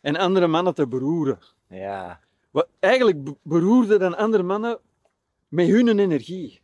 En 0.00 0.16
andere 0.16 0.46
mannen 0.46 0.74
te 0.74 0.86
beroeren. 0.86 1.38
Ja. 1.68 2.20
Wat 2.50 2.68
eigenlijk 2.78 3.24
be- 3.24 3.36
beroerde 3.42 3.98
dan 3.98 4.16
andere 4.16 4.42
mannen 4.42 4.78
met 5.48 5.66
hun 5.68 5.98
energie. 5.98 6.60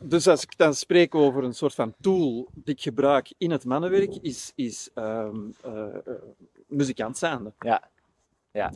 dus 0.00 0.26
als 0.26 0.42
ik 0.42 0.56
dan 0.56 0.74
spreek 0.74 1.14
over 1.14 1.44
een 1.44 1.54
soort 1.54 1.74
van 1.74 1.94
tool 2.00 2.48
die 2.54 2.74
ik 2.74 2.80
gebruik 2.82 3.32
in 3.38 3.50
het 3.50 3.64
mannenwerk, 3.64 4.14
is, 4.20 4.52
is 4.54 4.90
eh, 4.94 5.28
eh, 5.62 5.96
muzikant 6.66 7.18
zijnde. 7.18 7.52
Ja. 7.58 7.90
Ja. 8.52 8.72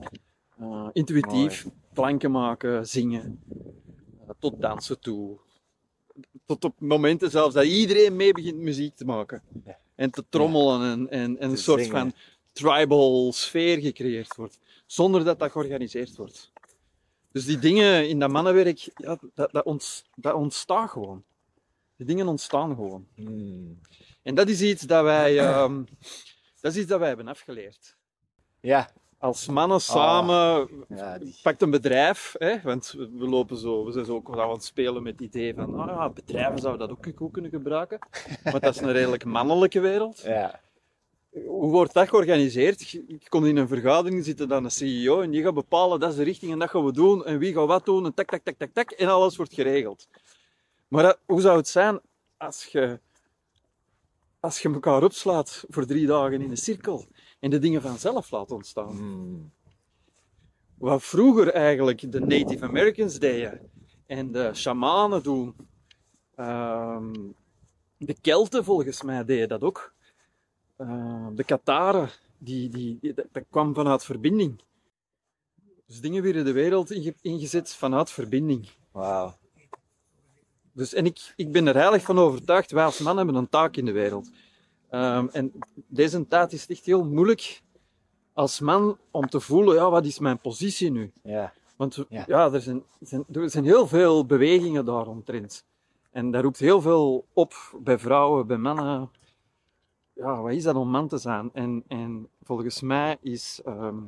Uh, 0.60 0.88
intuïtief, 0.92 1.66
klanken 1.94 2.30
maken, 2.30 2.86
zingen, 2.86 3.42
tot 4.38 4.60
dansen 4.60 5.00
toe. 5.00 5.38
Tot 6.52 6.64
op 6.64 6.80
momenten 6.80 7.30
zelfs 7.30 7.54
dat 7.54 7.64
iedereen 7.64 8.16
mee 8.16 8.32
begint 8.32 8.58
muziek 8.58 8.96
te 8.96 9.04
maken. 9.04 9.42
Ja. 9.64 9.78
En 9.94 10.10
te 10.10 10.24
trommelen 10.28 10.90
en, 10.90 11.10
en, 11.10 11.38
en 11.38 11.50
een 11.50 11.58
soort 11.58 11.84
zingen. 11.84 11.98
van 11.98 12.12
tribal 12.52 13.32
sfeer 13.32 13.78
gecreëerd 13.78 14.36
wordt. 14.36 14.58
Zonder 14.86 15.24
dat 15.24 15.38
dat 15.38 15.50
georganiseerd 15.50 16.16
wordt. 16.16 16.52
Dus 17.30 17.44
die 17.44 17.58
dingen 17.58 18.08
in 18.08 18.18
dat 18.18 18.30
mannenwerk, 18.30 18.78
ja, 18.96 19.18
dat, 19.34 19.52
dat, 19.52 19.64
ont, 19.64 20.04
dat 20.14 20.34
ontstaat 20.34 20.90
gewoon. 20.90 21.24
Die 21.96 22.06
dingen 22.06 22.28
ontstaan 22.28 22.74
gewoon. 22.74 23.06
Hmm. 23.14 23.80
En 24.22 24.34
dat 24.34 24.48
is 24.48 24.62
iets 24.62 24.82
dat 24.82 25.02
wij, 25.02 25.38
ehm, 25.38 25.84
dat 26.60 26.72
is 26.72 26.78
iets 26.78 26.88
dat 26.88 26.98
wij 26.98 27.08
hebben 27.08 27.28
afgeleerd. 27.28 27.96
Ja. 28.60 28.92
Als 29.22 29.46
mannen 29.48 29.80
samen, 29.80 30.68
Ja, 30.88 31.18
die- 31.18 31.38
pakt 31.42 31.62
een 31.62 31.70
bedrijf, 31.70 32.34
hè, 32.38 32.60
want 32.62 32.90
we 32.96 33.28
lopen 33.28 33.56
zo, 33.56 33.84
we 33.84 33.92
zijn 33.92 34.04
zo 34.04 34.14
ook 34.14 34.38
aan 34.38 34.50
het 34.50 34.64
spelen 34.64 35.02
met 35.02 35.12
het 35.12 35.20
idee 35.20 35.54
van, 35.54 35.74
ah 35.80 35.86
ja, 35.86 36.08
bedrijven 36.10 36.58
zouden 36.58 36.88
dat 36.88 36.96
ook 36.98 37.16
goed 37.16 37.32
kunnen 37.32 37.50
gebruiken. 37.50 37.98
Want 38.44 38.62
dat 38.62 38.74
is 38.74 38.80
een 38.80 38.92
redelijk 38.92 39.24
mannelijke 39.24 39.80
wereld. 39.80 40.20
Ja. 40.20 40.60
Hoe 41.46 41.70
wordt 41.70 41.92
dat 41.94 42.08
georganiseerd? 42.08 42.90
Je 42.90 43.18
komt 43.28 43.46
in 43.46 43.56
een 43.56 43.68
vergadering, 43.68 44.24
zit 44.24 44.40
er 44.40 44.48
dan 44.48 44.64
een 44.64 44.70
CEO 44.70 45.20
en 45.20 45.30
die 45.30 45.42
gaat 45.42 45.54
bepalen, 45.54 46.00
dat 46.00 46.10
is 46.10 46.16
de 46.16 46.22
richting 46.22 46.52
en 46.52 46.58
dat 46.58 46.70
gaan 46.70 46.84
we 46.84 46.92
doen 46.92 47.24
en 47.24 47.38
wie 47.38 47.52
gaat 47.54 47.66
wat 47.66 47.84
doen 47.84 48.04
en 48.04 48.14
tak, 48.14 48.28
tak, 48.30 48.42
tak, 48.44 48.54
tak, 48.58 48.70
tak 48.72 48.90
en 48.90 49.08
alles 49.08 49.36
wordt 49.36 49.54
geregeld. 49.54 50.08
Maar 50.88 51.02
dat- 51.02 51.18
hoe 51.26 51.40
zou 51.40 51.56
het 51.56 51.68
zijn 51.68 52.00
als 52.36 52.64
je, 52.64 53.00
als 54.40 54.58
je 54.58 54.72
elkaar 54.72 55.02
opslaat 55.02 55.64
voor 55.68 55.86
drie 55.86 56.06
dagen 56.06 56.40
in 56.42 56.50
een 56.50 56.56
cirkel 56.56 57.04
en 57.42 57.50
de 57.50 57.58
dingen 57.58 57.82
vanzelf 57.82 58.30
laat 58.30 58.50
ontstaan? 58.50 58.90
Hmm. 58.96 59.52
Wat 60.78 61.02
vroeger 61.02 61.48
eigenlijk 61.52 62.12
de 62.12 62.20
Native 62.20 62.64
Americans 62.64 63.18
deden 63.18 63.70
en 64.06 64.32
de 64.32 64.50
shamanen 64.54 65.22
doen. 65.22 65.54
Ehm, 66.34 67.12
de 67.96 68.16
Kelten 68.20 68.64
volgens 68.64 69.02
mij 69.02 69.24
deden 69.24 69.48
dat 69.48 69.62
ook. 69.62 69.94
Ehm, 70.76 71.34
de 71.34 71.44
Kataren, 71.44 72.08
die, 72.38 72.68
die, 72.68 72.98
die- 73.00 73.14
dat, 73.14 73.44
kwam 73.50 73.74
vanuit 73.74 74.04
verbinding. 74.04 74.60
Dus 75.86 76.00
dingen 76.00 76.22
werden 76.22 76.44
de 76.44 76.52
wereld 76.52 76.90
inge- 76.90 77.14
ingezet 77.20 77.74
vanuit 77.74 78.10
verbinding. 78.10 78.68
Wauw. 78.90 79.34
Dus, 80.72 80.94
en 80.94 81.04
ik, 81.06 81.32
ik 81.36 81.52
ben 81.52 81.66
er 81.66 81.74
heilig 81.74 82.02
van 82.02 82.18
overtuigd, 82.18 82.70
wij 82.70 82.84
als 82.84 82.98
man 82.98 83.16
hebben 83.16 83.34
een 83.34 83.48
taak 83.48 83.76
in 83.76 83.84
de 83.84 83.92
wereld. 83.92 84.30
Ehm, 84.92 85.28
en 85.32 85.52
deze 85.86 86.26
tijd 86.28 86.52
is 86.52 86.60
het 86.60 86.70
echt 86.70 86.84
heel 86.84 87.04
moeilijk 87.04 87.62
als 88.32 88.60
man 88.60 88.98
om 89.10 89.28
te 89.28 89.40
voelen, 89.40 89.74
ja, 89.74 89.90
wat 89.90 90.04
is 90.04 90.18
mijn 90.18 90.38
positie 90.38 90.90
nu? 90.90 91.12
Ja. 91.22 91.52
Want 91.76 92.04
Ja. 92.08 92.24
ja, 92.26 92.52
er, 92.52 92.60
zijn, 92.60 92.82
zijn, 93.00 93.24
er 93.32 93.50
zijn 93.50 93.64
heel 93.64 93.86
veel 93.86 94.26
bewegingen 94.26 94.84
daaromtrent. 94.84 95.64
En 96.10 96.30
daar 96.30 96.42
roept 96.42 96.58
heel 96.58 96.80
veel 96.80 97.26
op 97.32 97.54
bij 97.78 97.98
vrouwen, 97.98 98.46
bij 98.46 98.56
mannen. 98.56 99.10
Ja, 100.12 100.40
wat 100.42 100.52
is 100.52 100.62
dat 100.62 100.74
om 100.74 100.88
man 100.88 101.08
te 101.08 101.18
zijn? 101.18 101.50
En, 101.52 101.84
en 101.88 102.28
volgens 102.42 102.80
mij 102.80 103.16
is, 103.20 103.60
ehm, 103.64 103.98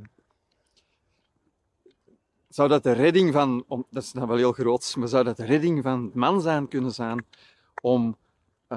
zou 2.49 2.69
dat 2.69 2.83
de 2.83 2.93
redding 2.93 3.33
van, 3.33 3.65
om, 3.69 3.87
dat 3.91 4.03
is 4.03 4.13
dan 4.13 4.29
wel 4.29 4.37
heel 4.37 4.53
groot, 4.53 4.97
maar 4.99 5.09
zou 5.09 5.25
dat 5.25 5.37
de 5.37 5.45
redding 5.45 5.83
van 5.83 6.05
het 6.05 6.15
man 6.15 6.41
zijn 6.41 6.69
kunnen 6.69 6.93
zijn 6.93 7.27
om 7.83 8.17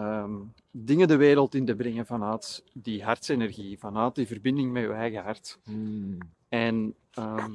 ehm, 0.01 0.35
dingen 0.71 1.07
de 1.07 1.15
wereld 1.15 1.55
in 1.55 1.65
te 1.65 1.75
brengen 1.75 2.05
vanuit 2.05 2.63
die 2.73 3.03
hartsenergie, 3.03 3.79
vanuit 3.79 4.15
die 4.15 4.27
verbinding 4.27 4.71
met 4.71 4.83
je 4.83 4.91
eigen 4.93 5.23
hart. 5.23 5.59
Hmm. 5.63 6.17
En 6.49 6.95
ehm, 7.11 7.51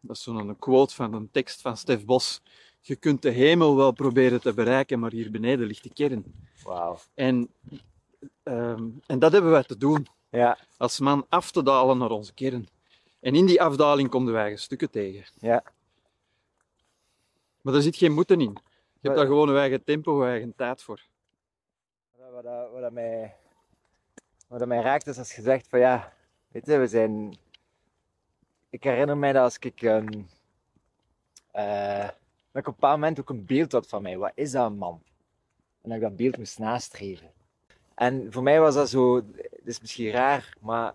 dat 0.00 0.16
is 0.16 0.22
zo'n 0.22 0.56
quote 0.58 0.94
van 0.94 1.14
een 1.14 1.30
tekst 1.30 1.60
van 1.60 1.76
Stef 1.76 2.04
Bos. 2.04 2.40
Je 2.80 2.96
kunt 2.96 3.22
de 3.22 3.30
hemel 3.30 3.76
wel 3.76 3.92
proberen 3.92 4.40
te 4.40 4.54
bereiken, 4.54 4.98
maar 4.98 5.10
hier 5.12 5.30
beneden 5.30 5.66
ligt 5.66 5.82
de 5.82 5.92
kern. 5.92 6.24
Wauw. 6.64 6.98
En, 7.14 7.48
ehm, 8.42 8.88
en 9.06 9.18
dat 9.18 9.32
hebben 9.32 9.50
wij 9.50 9.62
te 9.62 9.76
doen, 9.76 10.06
Ja. 10.30 10.58
als 10.76 11.00
man 11.00 11.26
af 11.28 11.50
te 11.50 11.62
dalen 11.62 11.98
naar 11.98 12.10
onze 12.10 12.34
kern. 12.34 12.68
En 13.20 13.34
in 13.34 13.46
die 13.46 13.62
afdaling 13.62 14.08
komen 14.08 14.32
wij 14.32 14.42
eigen 14.42 14.60
stukken 14.60 14.90
tegen. 14.90 15.24
Ja. 15.40 15.62
Maar 17.60 17.72
daar 17.72 17.82
zit 17.82 17.96
geen 17.96 18.12
moeten 18.12 18.40
in. 18.40 18.56
Je 19.00 19.08
hebt 19.08 19.16
daar 19.16 19.26
gewoon 19.26 19.48
een 19.48 19.56
eigen 19.56 19.84
tempo, 19.84 20.22
een 20.22 20.28
eigen 20.28 20.54
tijd 20.56 20.82
voor. 20.82 21.00
Wat, 22.16 22.30
wat, 22.32 22.42
dat- 22.44 22.70
wat, 22.70 22.80
dat 22.80 22.92
mij, 22.92 23.34
wat 24.48 24.58
dat 24.58 24.68
mij 24.68 24.80
raakt 24.80 25.06
is 25.06 25.18
als 25.18 25.34
je 25.34 25.42
zegt 25.42 25.68
van 25.68 25.78
ja, 25.78 26.12
weet 26.48 26.66
je, 26.66 26.76
we 26.78 26.86
zijn... 26.86 27.36
Ik 28.70 28.84
herinner 28.84 29.16
mij 29.16 29.32
dat 29.32 29.42
als 29.42 29.58
ik, 29.58 29.82
ehm, 29.82 30.22
eh, 31.50 31.98
dat 32.52 32.62
ik 32.62 32.66
op 32.66 32.66
een 32.66 32.72
bepaald 32.74 32.94
moment 33.00 33.20
ook 33.20 33.28
een 33.30 33.44
beeld 33.44 33.72
had 33.72 33.86
van 33.86 34.02
mij. 34.02 34.16
Wat 34.18 34.32
is 34.34 34.50
dat 34.50 34.70
een 34.70 34.76
man? 34.76 35.02
En 35.82 35.88
dat 35.88 35.92
ik 35.98 36.00
dat 36.00 36.16
beeld 36.16 36.36
moest 36.36 36.58
nastreven. 36.58 37.30
En 37.94 38.32
voor 38.32 38.42
mij 38.42 38.60
was 38.60 38.74
dat 38.74 38.88
zo, 38.88 39.16
het 39.36 39.60
is 39.66 39.80
misschien 39.80 40.10
raar, 40.10 40.56
maar 40.60 40.94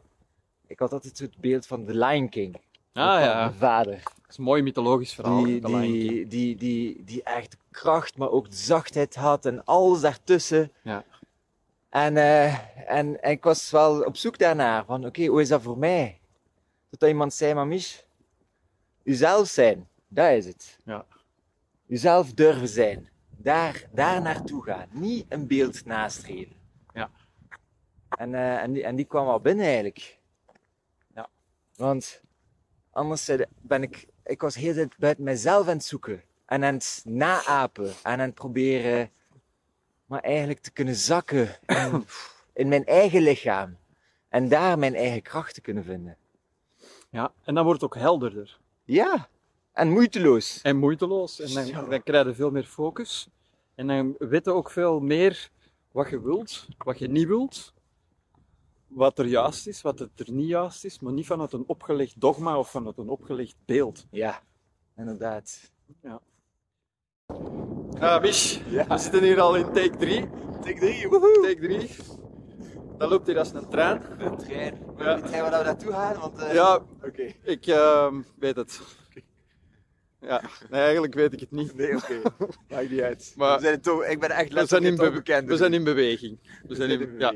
ik 0.68 0.80
had 0.80 0.92
altijd 0.92 1.18
zo 1.18 1.24
het 1.24 1.38
beeld 1.38 1.68
van 1.68 1.86
de 1.86 1.96
Lion 1.98 2.30
King. 2.30 2.56
Ah 2.94 3.14
Van 3.14 3.22
ja, 3.22 3.36
Mijn 3.40 3.54
vader. 3.54 4.04
Is 4.36 4.42
een 4.42 4.52
mooi 4.52 4.62
mythologisch 4.62 5.14
verhaal. 5.14 5.44
Die, 5.44 5.62
die, 5.62 6.28
die, 6.28 6.56
die, 6.56 7.04
die 7.04 7.24
echt 7.24 7.58
kracht, 7.72 8.18
maar 8.18 8.30
ook 8.30 8.48
zachtheid 8.50 9.16
had 9.16 9.46
en 9.46 9.64
alles 9.64 10.02
daartussen. 10.02 10.72
Ja. 10.84 11.06
En, 11.90 12.18
eh, 12.18 12.54
en, 12.92 13.22
en 13.22 13.32
ik 13.32 13.44
was 13.44 13.72
wel 13.72 14.02
op 14.02 14.18
zoek 14.18 14.38
daarnaar, 14.38 14.86
van 14.86 15.06
oké, 15.06 15.26
hoe 15.26 15.42
is 15.42 15.48
dat 15.48 15.62
voor 15.62 15.78
mij? 15.78 16.20
Totdat 16.90 17.10
iemand 17.10 17.34
zei, 17.34 17.54
maar 17.54 17.68
Mich, 17.68 18.06
uzelf 19.04 19.48
zijn, 19.48 19.88
dat 20.08 20.32
is 20.32 20.46
het. 20.46 20.80
Ja. 20.86 21.06
Uzelf 21.88 22.34
durven 22.34 22.68
zijn, 22.68 23.10
daar, 23.30 23.88
daar 23.92 24.22
naartoe 24.22 24.64
gaan, 24.64 24.88
niet 24.92 25.26
een 25.30 25.48
beeld 25.48 25.86
nastreven. 25.86 26.56
Ja. 26.94 27.10
En, 28.10 28.34
eh, 28.34 28.62
en, 28.62 28.74
die, 28.74 28.84
en 28.84 28.96
die 28.96 29.06
kwam 29.06 29.26
wel 29.26 29.40
binnen 29.40 29.66
eigenlijk. 29.66 30.20
Ja. 31.14 31.30
Want 31.76 32.22
anders 32.92 33.32
ben 33.62 33.84
ik, 33.84 34.08
ik 34.26 34.42
was 34.42 34.56
heel 34.56 34.74
tijd 34.74 34.98
buiten 34.98 35.24
mezelf 35.24 35.68
aan 35.68 35.74
het 35.74 35.86
zoeken. 35.86 36.24
En 36.46 36.64
aan 36.64 36.74
het 36.74 37.02
naapen. 37.06 37.88
En 37.88 37.96
aan 38.04 38.20
het 38.20 38.34
proberen, 38.34 39.12
maar 40.06 40.20
eigenlijk 40.20 40.60
te 40.60 40.72
kunnen 40.72 40.96
zakken 40.96 41.60
in, 41.66 42.06
in 42.62 42.68
mijn 42.68 42.86
eigen 42.86 43.22
lichaam. 43.22 43.78
En 44.30 44.50
daar 44.50 44.80
mijn 44.80 44.96
eigen 44.96 45.22
kracht 45.22 45.54
te 45.54 45.62
kunnen 45.62 45.84
vinden. 45.84 46.18
Ja, 47.10 47.34
en 47.44 47.56
dan 47.56 47.64
wordt 47.64 47.82
het 47.82 47.90
ook 47.90 48.02
helderder. 48.02 48.60
Ja, 48.84 49.30
en 49.74 49.90
moeiteloos. 49.90 50.62
En 50.62 50.78
moeiteloos. 50.78 51.40
En 51.40 51.54
dan, 51.74 52.04
krijg 52.04 52.26
je 52.26 52.34
veel 52.34 52.52
meer 52.52 52.64
focus. 52.64 53.30
En 53.76 53.88
dan 53.88 54.16
weet 54.20 54.46
je 54.46 54.52
ook 54.52 54.72
veel 54.72 55.00
meer 55.00 55.50
wat 55.92 56.10
je 56.10 56.22
wilt, 56.22 56.68
wat 56.78 57.00
je 57.00 57.08
niet 57.08 57.28
wilt. 57.28 57.74
Wat 58.88 59.20
er 59.20 59.26
juist 59.26 59.68
is, 59.68 59.82
wat 59.82 60.00
het 60.00 60.20
er 60.20 60.32
niet 60.32 60.48
juist 60.48 60.86
is. 60.86 61.00
Maar 61.00 61.14
niet 61.14 61.26
vanuit 61.26 61.54
een 61.54 61.64
opgelegd 61.68 62.22
dogma 62.22 62.58
of 62.58 62.70
vanuit 62.72 62.98
een 62.98 63.10
opgelegd 63.10 63.56
beeld. 63.66 64.06
Ja, 64.12 64.42
inderdaad. 64.98 65.72
Ah, 68.00 68.22
Mich, 68.22 68.62
Ja. 68.70 68.88
we 68.88 68.98
zitten 68.98 69.24
hier 69.24 69.40
al 69.42 69.56
in 69.56 69.66
take 69.66 69.98
3. 69.98 70.30
Take 70.62 70.80
3, 70.80 71.08
woehoe. 71.08 71.42
Take 71.42 71.60
3. 71.62 71.90
Dat 72.98 73.10
loopt 73.10 73.28
hier 73.28 73.38
als 73.40 73.54
een 73.54 73.70
trein. 73.70 74.02
Een 74.20 74.38
trein. 74.38 74.80
Ja. 74.98 75.22
Weet 75.22 75.30
jij 75.32 75.42
waar 75.42 75.60
we 75.60 75.66
naartoe 75.66 75.92
gaan? 75.92 76.20
Want, 76.20 76.38
eh, 76.38 76.54
Ja, 76.54 76.86
Oké. 77.04 77.34
ik 77.44 77.66
ehm, 77.68 78.22
weet 78.40 78.56
het. 78.56 78.82
Ja, 80.22 80.42
nee, 80.70 80.82
eigenlijk 80.82 81.14
weet 81.14 81.34
ik 81.34 81.40
het 81.40 81.52
niet. 81.52 81.76
Nee, 81.76 81.96
oké. 81.96 82.22
Maakt 82.70 82.90
niet 82.90 83.02
uit. 83.02 83.34
Maar- 83.36 83.56
we 83.60 83.64
zijn 83.66 83.82
toch, 83.82 84.06
ik 84.06 84.20
ben 84.20 84.30
echt 84.30 84.54
We 84.54 84.66
zijn, 84.66 84.84
in 84.84 84.90
letterlijk 84.90 84.98
be- 84.98 85.08
onbekend. 85.08 85.48
we 85.48 85.58
zijn 85.58 85.74
in 85.74 85.84
beweging. 85.84 86.40
We 86.68 86.76
zijn 86.76 86.90
in, 86.90 87.16
ja. 87.20 87.34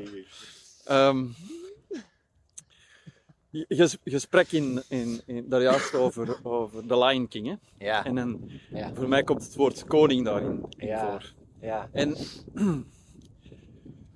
Je 3.50 4.18
sprak 4.18 4.46
in, 4.46 4.82
in, 4.88 5.20
in, 5.26 5.48
daar 5.48 5.62
juist 5.62 5.94
over, 5.94 6.38
over 6.42 6.86
The 6.86 6.98
Lion 6.98 7.28
King. 7.28 7.46
Hè? 7.46 7.54
Ja, 7.86 8.04
En 8.04 8.14
dan, 8.14 8.50
ja, 8.70 8.94
voor 8.94 9.08
mij 9.08 9.22
komt 9.22 9.42
het 9.42 9.54
woord 9.54 9.84
koning 9.84 10.24
daarin 10.24 10.64
in 10.76 10.86
Ja. 10.86 11.10
voor. 11.10 11.34
ja, 11.60 11.88
En 11.92 12.16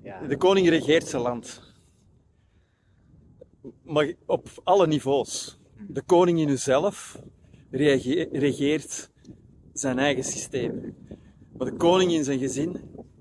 ja. 0.02 0.26
de 0.26 0.36
koning 0.36 0.68
regeert 0.68 1.06
zijn 1.08 1.22
land. 1.22 1.62
Maar 3.82 4.12
op 4.26 4.48
alle 4.64 4.86
niveaus. 4.86 5.58
De 5.88 6.02
koning 6.02 6.38
in 6.38 6.48
uzelf 6.48 7.18
regeert 7.70 9.10
zijn 9.72 9.98
eigen 9.98 10.24
systeem. 10.24 10.96
Maar 11.58 11.70
de 11.70 11.76
koning 11.76 12.12
in 12.12 12.24
zijn 12.24 12.38
gezin 12.38 12.76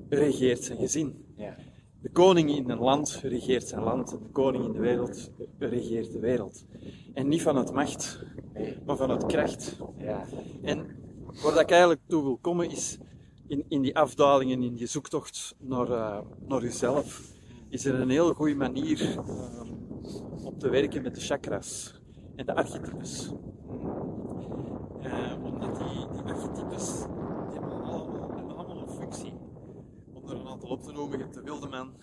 regeert 0.10 0.64
zijn 0.64 0.78
gezin. 0.78 1.23
Koning 2.14 2.56
in 2.56 2.70
een 2.70 2.80
land 2.80 3.20
regeert 3.24 3.68
zijn 3.68 3.84
land. 3.84 4.10
De 4.10 4.30
koning 4.32 4.66
in 4.66 4.72
de 4.72 4.80
wereld 4.80 5.32
regeert 5.60 6.12
de 6.12 6.20
wereld. 6.20 6.66
En 7.14 7.28
niet 7.28 7.42
vanuit 7.42 7.74
macht, 7.74 8.24
maar 8.86 8.98
vanuit 8.98 9.26
kracht. 9.26 9.78
ja. 9.98 10.26
En 10.62 10.86
waar 11.44 11.60
ik 11.60 11.70
eigenlijk 11.70 12.02
toe 12.08 12.24
wil 12.24 12.38
komen 12.42 12.72
is 12.72 12.98
in, 13.48 13.66
in 13.68 13.82
die 13.82 13.98
afdalingen, 13.98 14.64
in 14.64 14.76
die 14.76 14.88
zoektocht 14.88 15.56
naar, 15.60 15.90
uh, 15.90 16.18
naar 16.48 16.62
jezelf, 16.62 17.22
is 17.70 17.86
er 17.86 18.00
een 18.00 18.10
heel 18.10 18.34
goede 18.34 18.56
manier 18.56 19.02
uh, 19.02 19.18
om 20.46 20.58
te 20.58 20.70
werken 20.70 21.02
met 21.02 21.16
de 21.16 21.22
chakras 21.22 22.00
en 22.36 22.46
de 22.46 22.56
archetypes. 22.56 23.32
Uh, 25.04 25.44
omdat 25.44 25.78
die, 25.78 26.08
die 26.12 26.34
archetypes 26.34 26.98
die 27.50 27.60
hebben, 27.60 27.84
allemaal, 27.84 28.32
hebben 28.36 28.56
allemaal 28.58 28.82
een 28.82 28.90
functie. 28.90 29.34
Op 30.64 30.82
te 30.82 30.92
noemen, 30.92 31.18
je 31.18 31.24
hebt 31.24 31.36
de 31.36 31.42
wilde 31.42 31.68
man, 31.68 31.94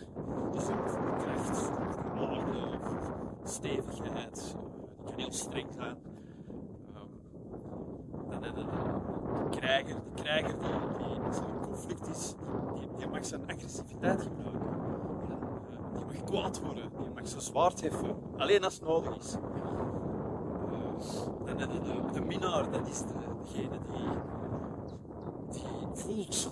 die 0.50 0.60
zorgt 0.60 0.92
voor 0.92 1.16
kracht, 1.16 1.70
orde, 2.18 2.78
voor 2.82 3.38
stevigheid, 3.44 4.56
die 4.96 5.04
kan 5.04 5.14
heel 5.16 5.32
streng 5.32 5.68
zijn. 5.72 5.96
Dan 8.30 8.42
heb 8.42 8.56
je 8.56 8.64
de, 8.64 9.48
krijger, 9.50 9.94
de 9.94 10.22
krijger 10.22 10.58
die, 10.58 10.68
die 10.98 11.20
als 11.20 11.36
er 11.36 11.44
een 11.44 11.60
conflict 11.60 12.08
is, 12.08 12.34
die, 12.96 13.08
mag 13.08 13.24
zijn 13.24 13.46
agressiviteit 13.46 14.22
gebruiken. 14.22 14.60
Uh, 14.60 15.96
die 15.96 16.04
mag 16.04 16.24
kwaad 16.24 16.60
worden, 16.62 16.90
die 16.98 17.10
mag 17.14 17.28
zijn 17.28 17.40
zwaard 17.40 17.80
heffen, 17.80 18.16
alleen 18.36 18.64
als 18.64 18.74
het 18.74 18.82
nodig 18.82 19.16
is. 19.16 19.36
Uh, 21.46 21.58
dan 21.58 21.68
de, 21.68 22.12
de 22.12 22.20
minnaar, 22.20 22.70
dat 22.70 22.88
is 22.88 22.98
de, 22.98 23.14
degene 23.42 23.78
die, 23.88 24.08
die 25.50 25.62
voelt, 25.92 26.50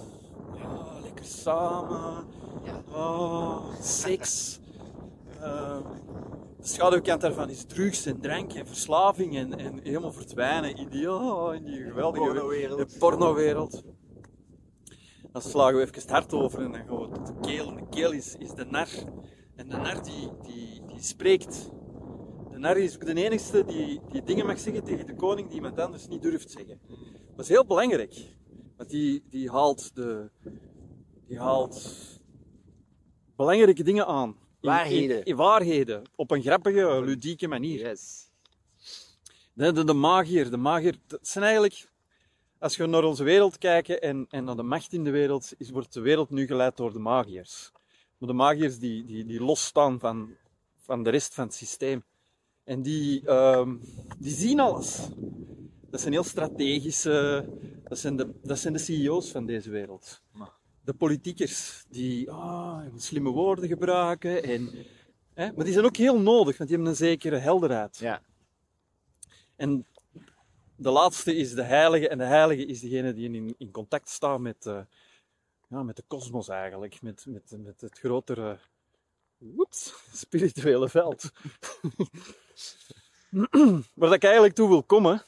ja, 0.60 1.00
lekker 1.02 1.24
samen, 1.24 2.24
ja. 2.64 2.82
Oh, 2.92 3.74
seks. 3.80 4.60
Uh, 5.40 5.76
de 6.58 6.66
schaduwkant 6.66 7.20
daarvan 7.20 7.50
is 7.50 7.64
drugs 7.64 8.06
en 8.06 8.20
drank 8.20 8.52
en 8.52 8.66
verslaving 8.66 9.36
en, 9.36 9.58
en 9.58 9.80
helemaal 9.82 10.12
verdwijnen 10.12 10.76
in 10.76 10.88
die, 10.88 11.12
oh, 11.12 11.54
in 11.54 11.64
die 11.64 11.82
geweldige 11.82 12.24
pornowereld. 12.24 12.98
pornowereld. 12.98 13.82
Dan 15.32 15.42
slagen 15.42 15.76
we 15.76 15.82
even 15.82 15.94
het 15.94 16.10
hart 16.10 16.32
over 16.32 16.62
en 16.62 16.72
dan 16.72 16.86
gaan 16.86 17.00
we 17.00 17.08
tot 17.08 17.26
de 17.26 17.34
keel. 17.40 17.68
En 17.68 17.76
de 17.76 17.88
keel 17.90 18.12
is, 18.12 18.36
is 18.36 18.54
de 18.54 18.64
nar. 18.64 18.88
En 19.56 19.68
de 19.68 19.76
nar 19.76 20.02
die, 20.02 20.28
die, 20.42 20.82
die 20.86 21.02
spreekt. 21.02 21.70
De 22.50 22.58
nar 22.58 22.76
is 22.76 22.94
ook 22.94 23.06
de 23.06 23.24
enigste 23.24 23.64
die, 23.64 24.00
die 24.10 24.22
dingen 24.22 24.46
mag 24.46 24.58
zeggen 24.58 24.84
tegen 24.84 25.06
de 25.06 25.14
koning 25.14 25.46
die 25.46 25.56
iemand 25.56 25.78
anders 25.78 26.08
niet 26.08 26.22
durft 26.22 26.50
zeggen. 26.50 26.80
Dat 27.36 27.44
is 27.44 27.48
heel 27.48 27.66
belangrijk. 27.66 28.36
Want 28.78 28.90
die, 28.90 29.22
die 29.30 29.50
haalt 29.50 29.94
de... 29.94 30.30
Die 31.26 31.38
haalt 31.38 32.06
belangrijke 33.36 33.82
dingen 33.82 34.06
aan. 34.06 34.28
In, 34.28 34.68
Waarheden. 34.68 35.18
In, 35.18 35.24
in 35.24 35.36
waarheden. 35.36 36.02
Op 36.16 36.30
een 36.30 36.42
grappige, 36.42 37.02
ludieke 37.04 37.48
manier. 37.48 37.78
Yes. 37.80 38.30
De, 39.52 39.72
de, 39.72 39.84
de 39.84 39.92
magier, 39.92 40.50
de 40.50 40.56
magier, 40.56 40.96
dat 41.06 41.28
zijn 41.28 41.44
eigenlijk, 41.44 41.88
als 42.58 42.76
je 42.76 42.86
naar 42.86 43.04
onze 43.04 43.24
wereld 43.24 43.58
kijkt 43.58 43.98
en, 43.98 44.26
en 44.30 44.44
naar 44.44 44.56
de 44.56 44.62
macht 44.62 44.92
in 44.92 45.04
de 45.04 45.10
wereld, 45.10 45.52
is, 45.56 45.70
wordt 45.70 45.92
de 45.92 46.00
wereld 46.00 46.30
nu 46.30 46.46
geleid 46.46 46.76
door 46.76 46.92
de 46.92 46.98
magiërs. 46.98 47.72
Maar 48.18 48.28
de 48.28 48.34
magiërs 48.34 48.78
die, 48.78 49.04
die, 49.04 49.24
die 49.24 49.40
losstaan 49.40 49.98
van, 49.98 50.36
van 50.78 51.02
de 51.02 51.10
rest 51.10 51.34
van 51.34 51.44
het 51.44 51.54
systeem. 51.54 52.04
En 52.64 52.82
die, 52.82 53.30
um, 53.30 53.80
die 54.18 54.34
zien 54.34 54.60
alles. 54.60 55.08
Dat 55.98 56.06
zijn 56.06 56.18
heel 56.22 56.30
strategische, 56.30 57.48
dat 57.88 57.98
zijn 57.98 58.16
de, 58.16 58.34
dat 58.42 58.58
zijn 58.58 58.72
de 58.72 58.78
CEO's 58.78 59.30
van 59.30 59.46
deze 59.46 59.70
wereld. 59.70 60.22
De 60.84 60.94
politiekers 60.94 61.84
die 61.88 62.28
oh, 62.28 62.80
slimme 62.96 63.30
woorden 63.30 63.68
gebruiken. 63.68 64.42
En, 64.42 64.70
hè, 65.34 65.52
maar 65.52 65.64
die 65.64 65.72
zijn 65.72 65.84
ook 65.84 65.96
heel 65.96 66.20
nodig, 66.20 66.56
want 66.56 66.68
die 66.68 66.78
hebben 66.78 66.86
een 66.86 66.96
zekere 66.96 67.36
helderheid. 67.36 67.96
Ja. 67.96 68.22
En 69.56 69.86
de 70.76 70.90
laatste 70.90 71.34
is 71.34 71.54
de 71.54 71.62
heilige. 71.62 72.08
En 72.08 72.18
de 72.18 72.24
heilige 72.24 72.66
is 72.66 72.80
degene 72.80 73.12
die 73.12 73.32
in, 73.32 73.54
in 73.58 73.70
contact 73.70 74.08
staat 74.08 74.40
met, 74.40 74.66
uh, 74.66 74.80
ja, 75.68 75.82
met 75.82 75.96
de 75.96 76.04
kosmos 76.06 76.48
eigenlijk. 76.48 77.02
Met, 77.02 77.26
met, 77.26 77.54
met 77.58 77.80
het 77.80 77.98
grotere 77.98 78.58
whoops, 79.38 79.94
spirituele 80.12 80.88
veld. 80.88 81.30
Waar 83.94 84.12
ik 84.12 84.24
eigenlijk 84.24 84.54
toe 84.54 84.68
wil 84.68 84.82
komen, 84.82 85.22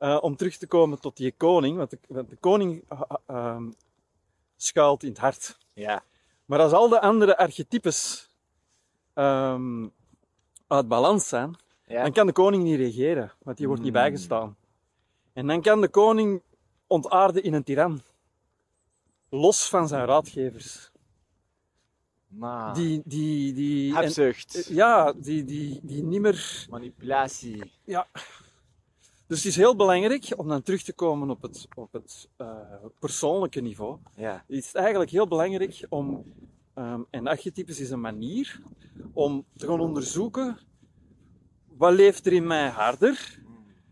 uh, 0.00 0.18
om 0.20 0.36
terug 0.36 0.56
te 0.56 0.66
komen 0.66 1.00
tot 1.00 1.16
die 1.16 1.32
koning. 1.36 1.76
Want 1.76 1.90
de, 1.90 1.98
want 2.08 2.30
de 2.30 2.36
koning 2.36 2.84
uh, 3.30 3.62
schuilt 4.56 5.02
in 5.02 5.08
het 5.08 5.18
hart. 5.18 5.58
Ja. 5.74 6.02
Maar 6.44 6.60
als 6.60 6.72
al 6.72 6.88
de 6.88 7.00
andere 7.00 7.36
archetypes 7.36 8.28
um, 9.14 9.92
uit 10.66 10.88
balans 10.88 11.28
zijn, 11.28 11.56
Ja. 11.86 12.02
dan 12.02 12.12
kan 12.12 12.26
de 12.26 12.32
koning 12.32 12.62
niet 12.62 12.76
regeren, 12.76 13.32
want 13.42 13.56
die 13.56 13.66
wordt 13.66 13.82
niet 13.82 13.92
Mm. 13.92 13.98
bijgestaan. 13.98 14.56
En 15.32 15.46
dan 15.46 15.62
kan 15.62 15.80
de 15.80 15.88
koning 15.88 16.42
ontaarden 16.86 17.42
in 17.42 17.54
een 17.54 17.62
tiran. 17.64 18.00
Los 19.28 19.68
van 19.68 19.88
zijn 19.88 20.06
raadgevers. 20.06 20.90
Maar. 22.28 22.74
Die, 22.74 23.02
die, 23.04 23.52
die, 23.52 23.96
en- 23.98 24.34
ja, 24.74 25.12
die, 25.12 25.44
die, 25.44 25.80
die 25.82 26.02
niet 26.02 26.20
meer... 26.20 26.66
Manipulatie. 26.70 27.72
Ja. 27.84 28.06
Dus 29.28 29.38
het 29.38 29.46
is 29.46 29.56
heel 29.56 29.76
belangrijk 29.76 30.32
om 30.36 30.48
dan 30.48 30.62
terug 30.62 30.82
te 30.82 30.92
komen 30.92 31.30
op 31.30 31.42
het, 31.42 31.68
op 31.74 31.92
het 31.92 32.28
eh, 32.36 32.56
persoonlijke 32.98 33.60
niveau. 33.60 33.98
Ja. 34.16 34.44
Het 34.46 34.56
is 34.56 34.74
eigenlijk 34.74 35.10
heel 35.10 35.28
belangrijk 35.28 35.86
om, 35.88 36.24
ehm, 36.74 37.00
en 37.10 37.26
archetypes 37.26 37.80
is 37.80 37.90
een 37.90 38.00
manier 38.00 38.60
om 39.12 39.44
te 39.56 39.66
gaan 39.66 39.80
onderzoeken 39.80 40.58
wat 41.76 41.92
leeft 41.92 42.26
er 42.26 42.32
in 42.32 42.46
mij 42.46 42.68
harder, 42.68 43.42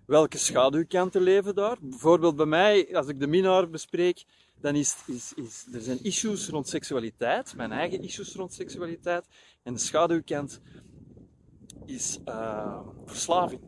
welke 0.07 0.39
schaduwkanten 0.39 1.23
leven 1.23 1.55
daar. 1.55 1.77
Bijvoorbeeld 1.81 2.37
bij 2.37 2.47
mij, 2.47 2.97
als 2.97 3.07
ik 3.07 3.21
de 3.21 3.27
minnaar 3.27 3.71
bespreek, 3.71 4.25
dan 4.61 4.75
is, 4.75 4.97
is, 5.07 5.33
is 5.35 5.67
er 5.73 5.81
zijn 5.81 6.05
issues 6.05 6.49
rond 6.49 6.69
seksualiteit, 6.69 7.57
mijn 7.57 7.73
eigen 7.73 8.03
issues 8.03 8.35
rond 8.35 8.53
seksualiteit, 8.53 9.27
en 9.63 9.73
de 9.73 9.81
schaduwkant 9.81 10.61
is 11.85 12.19
eh, 12.25 12.81
verslaving. 13.05 13.61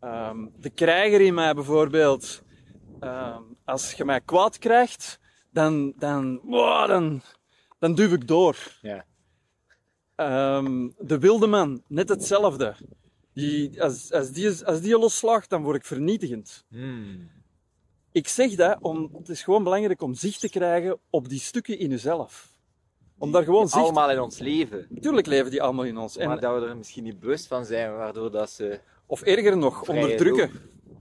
Ehm, 0.00 0.46
de 0.56 0.70
krijger 0.70 1.20
in 1.20 1.34
mij 1.34 1.54
bijvoorbeeld, 1.54 2.42
ehm, 3.00 3.42
als 3.64 3.92
je 3.92 4.04
mij 4.04 4.20
kwaad 4.20 4.58
krijgt, 4.58 5.18
dan, 5.50 5.92
dan, 5.96 6.40
wow, 6.42 6.88
dan, 6.88 7.22
dan 7.78 7.94
duw 7.94 8.12
ik 8.12 8.28
door. 8.28 8.56
Ja. 8.82 9.04
Ehm, 10.16 10.88
de 10.98 11.18
wilde 11.18 11.46
man, 11.46 11.82
net 11.86 12.08
hetzelfde. 12.08 12.76
Die, 13.34 13.82
als, 13.82 14.12
als, 14.12 14.30
die, 14.30 14.64
als 14.64 14.80
die 14.80 14.98
loslaagt, 14.98 15.50
dan 15.50 15.62
word 15.62 15.76
ik 15.76 15.84
vernietigend. 15.84 16.64
Hmm. 16.68 17.30
Ik 18.12 18.28
zeg 18.28 18.54
dat 18.54 18.78
om, 18.80 19.10
het 19.12 19.28
is 19.28 19.42
gewoon 19.42 19.64
belangrijk 19.64 20.02
om 20.02 20.14
zicht 20.14 20.40
te 20.40 20.48
krijgen 20.48 20.98
op 21.10 21.28
die 21.28 21.38
stukken 21.38 21.78
in 21.78 21.90
jezelf. 21.90 22.48
Om 23.18 23.32
daar 23.32 23.44
gewoon 23.44 23.68
zicht... 23.68 23.82
Allemaal 23.82 24.10
in 24.10 24.20
ons 24.20 24.38
leven. 24.38 24.86
Natuurlijk 24.88 25.26
leven 25.26 25.50
die 25.50 25.62
allemaal 25.62 25.84
in 25.84 25.98
ons. 25.98 26.16
En, 26.16 26.28
Maar 26.28 26.40
dat 26.40 26.60
we 26.60 26.66
er 26.66 26.76
misschien 26.76 27.04
niet 27.04 27.20
bewust 27.20 27.46
van 27.46 27.64
zijn, 27.64 27.96
waardoor 27.96 28.30
dat 28.30 28.50
ze 28.50 28.80
of 29.10 29.22
erger 29.22 29.56
nog, 29.56 29.84
vrije 29.84 30.00
onderdrukken. 30.02 30.50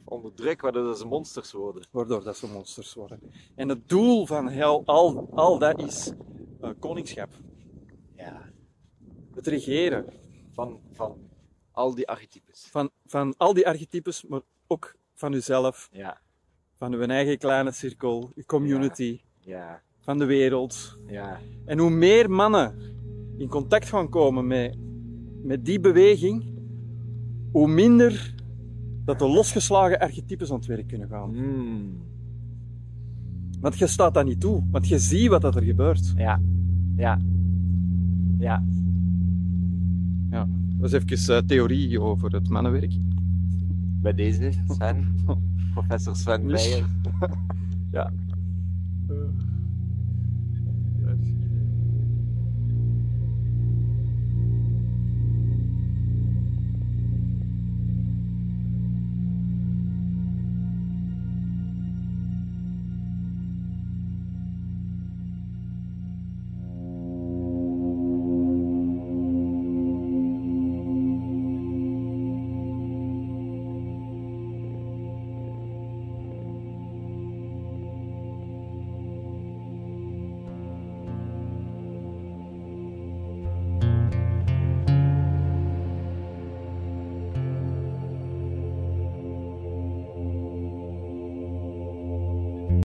onderdrukken, 0.06 0.64
waardoor 0.64 0.84
dat 0.84 0.98
ze 0.98 1.06
monsters 1.06 1.52
worden. 1.52 1.84
Waardoor 1.92 2.24
dat 2.24 2.38
ze 2.38 2.48
monsters 2.48 2.94
worden. 2.94 3.20
En 3.56 3.70
het 3.70 3.90
doel 3.90 4.26
van 4.26 4.48
heel, 4.48 4.82
al, 4.86 5.28
al 5.32 5.60
dat 5.60 5.82
is 5.82 6.12
eh, 6.62 6.70
koningschap. 6.80 7.30
Ja. 8.16 8.50
Het 9.36 9.48
regeren 9.48 10.06
Van, 10.52 10.80
van 10.92 11.18
al 11.72 11.96
die 11.96 12.08
archetypes. 12.08 12.68
van, 12.72 12.90
van 13.06 13.34
al 13.38 13.54
die 13.54 13.68
archetypes, 13.68 14.26
maar 14.28 14.42
ook 14.68 14.96
van 15.14 15.34
uzelf, 15.34 15.90
Ja. 15.92 16.22
van 16.78 16.94
uw 16.94 17.02
eigen 17.02 17.38
kleine 17.38 17.72
cirkel, 17.72 18.32
uw 18.36 18.44
community, 18.46 19.22
Ja. 19.40 19.82
van 20.00 20.18
de 20.20 20.26
wereld. 20.26 20.98
Ja. 21.08 21.40
En 21.66 21.78
hoe 21.80 21.90
meer 21.90 22.30
mannen 22.32 22.76
in 23.38 23.48
contact 23.50 23.86
gaan 23.90 24.10
komen 24.10 24.48
met, 24.48 24.76
met 25.44 25.66
die 25.66 25.80
beweging, 25.80 26.58
hoe 27.52 27.68
minder 27.68 28.34
dat 29.06 29.20
de 29.20 29.28
losgeslagen 29.28 30.00
archetypes 30.00 30.50
aan 30.50 30.58
het 30.58 30.66
werk 30.66 30.88
kunnen 30.88 31.08
gaan. 31.08 31.30
Hmm. 31.36 31.98
Want 33.60 33.78
je 33.78 33.88
staat 33.88 34.14
dat 34.14 34.26
niet 34.26 34.40
toe, 34.40 34.64
want 34.72 34.88
je 34.88 35.00
ziet 35.00 35.28
wat 35.28 35.42
dat 35.42 35.56
er 35.56 35.64
gebeurt. 35.64 36.14
Ja. 36.16 36.42
Ja. 36.96 37.20
Ja. 38.38 38.64
Ja, 40.30 40.48
dat 40.78 40.94
is 40.94 41.04
even 41.04 41.36
eh, 41.36 41.42
theorie 41.42 42.02
over 42.02 42.32
het 42.34 42.50
mannenwerk. 42.50 42.94
Bij 44.02 44.14
deze, 44.14 44.52
Sven. 44.68 45.16
Professor 45.74 46.16
Sven 46.16 46.48
Dus- 46.48 46.68
Meijer. 46.68 46.86
Ja. 47.92 48.12
Eh, 49.08 49.16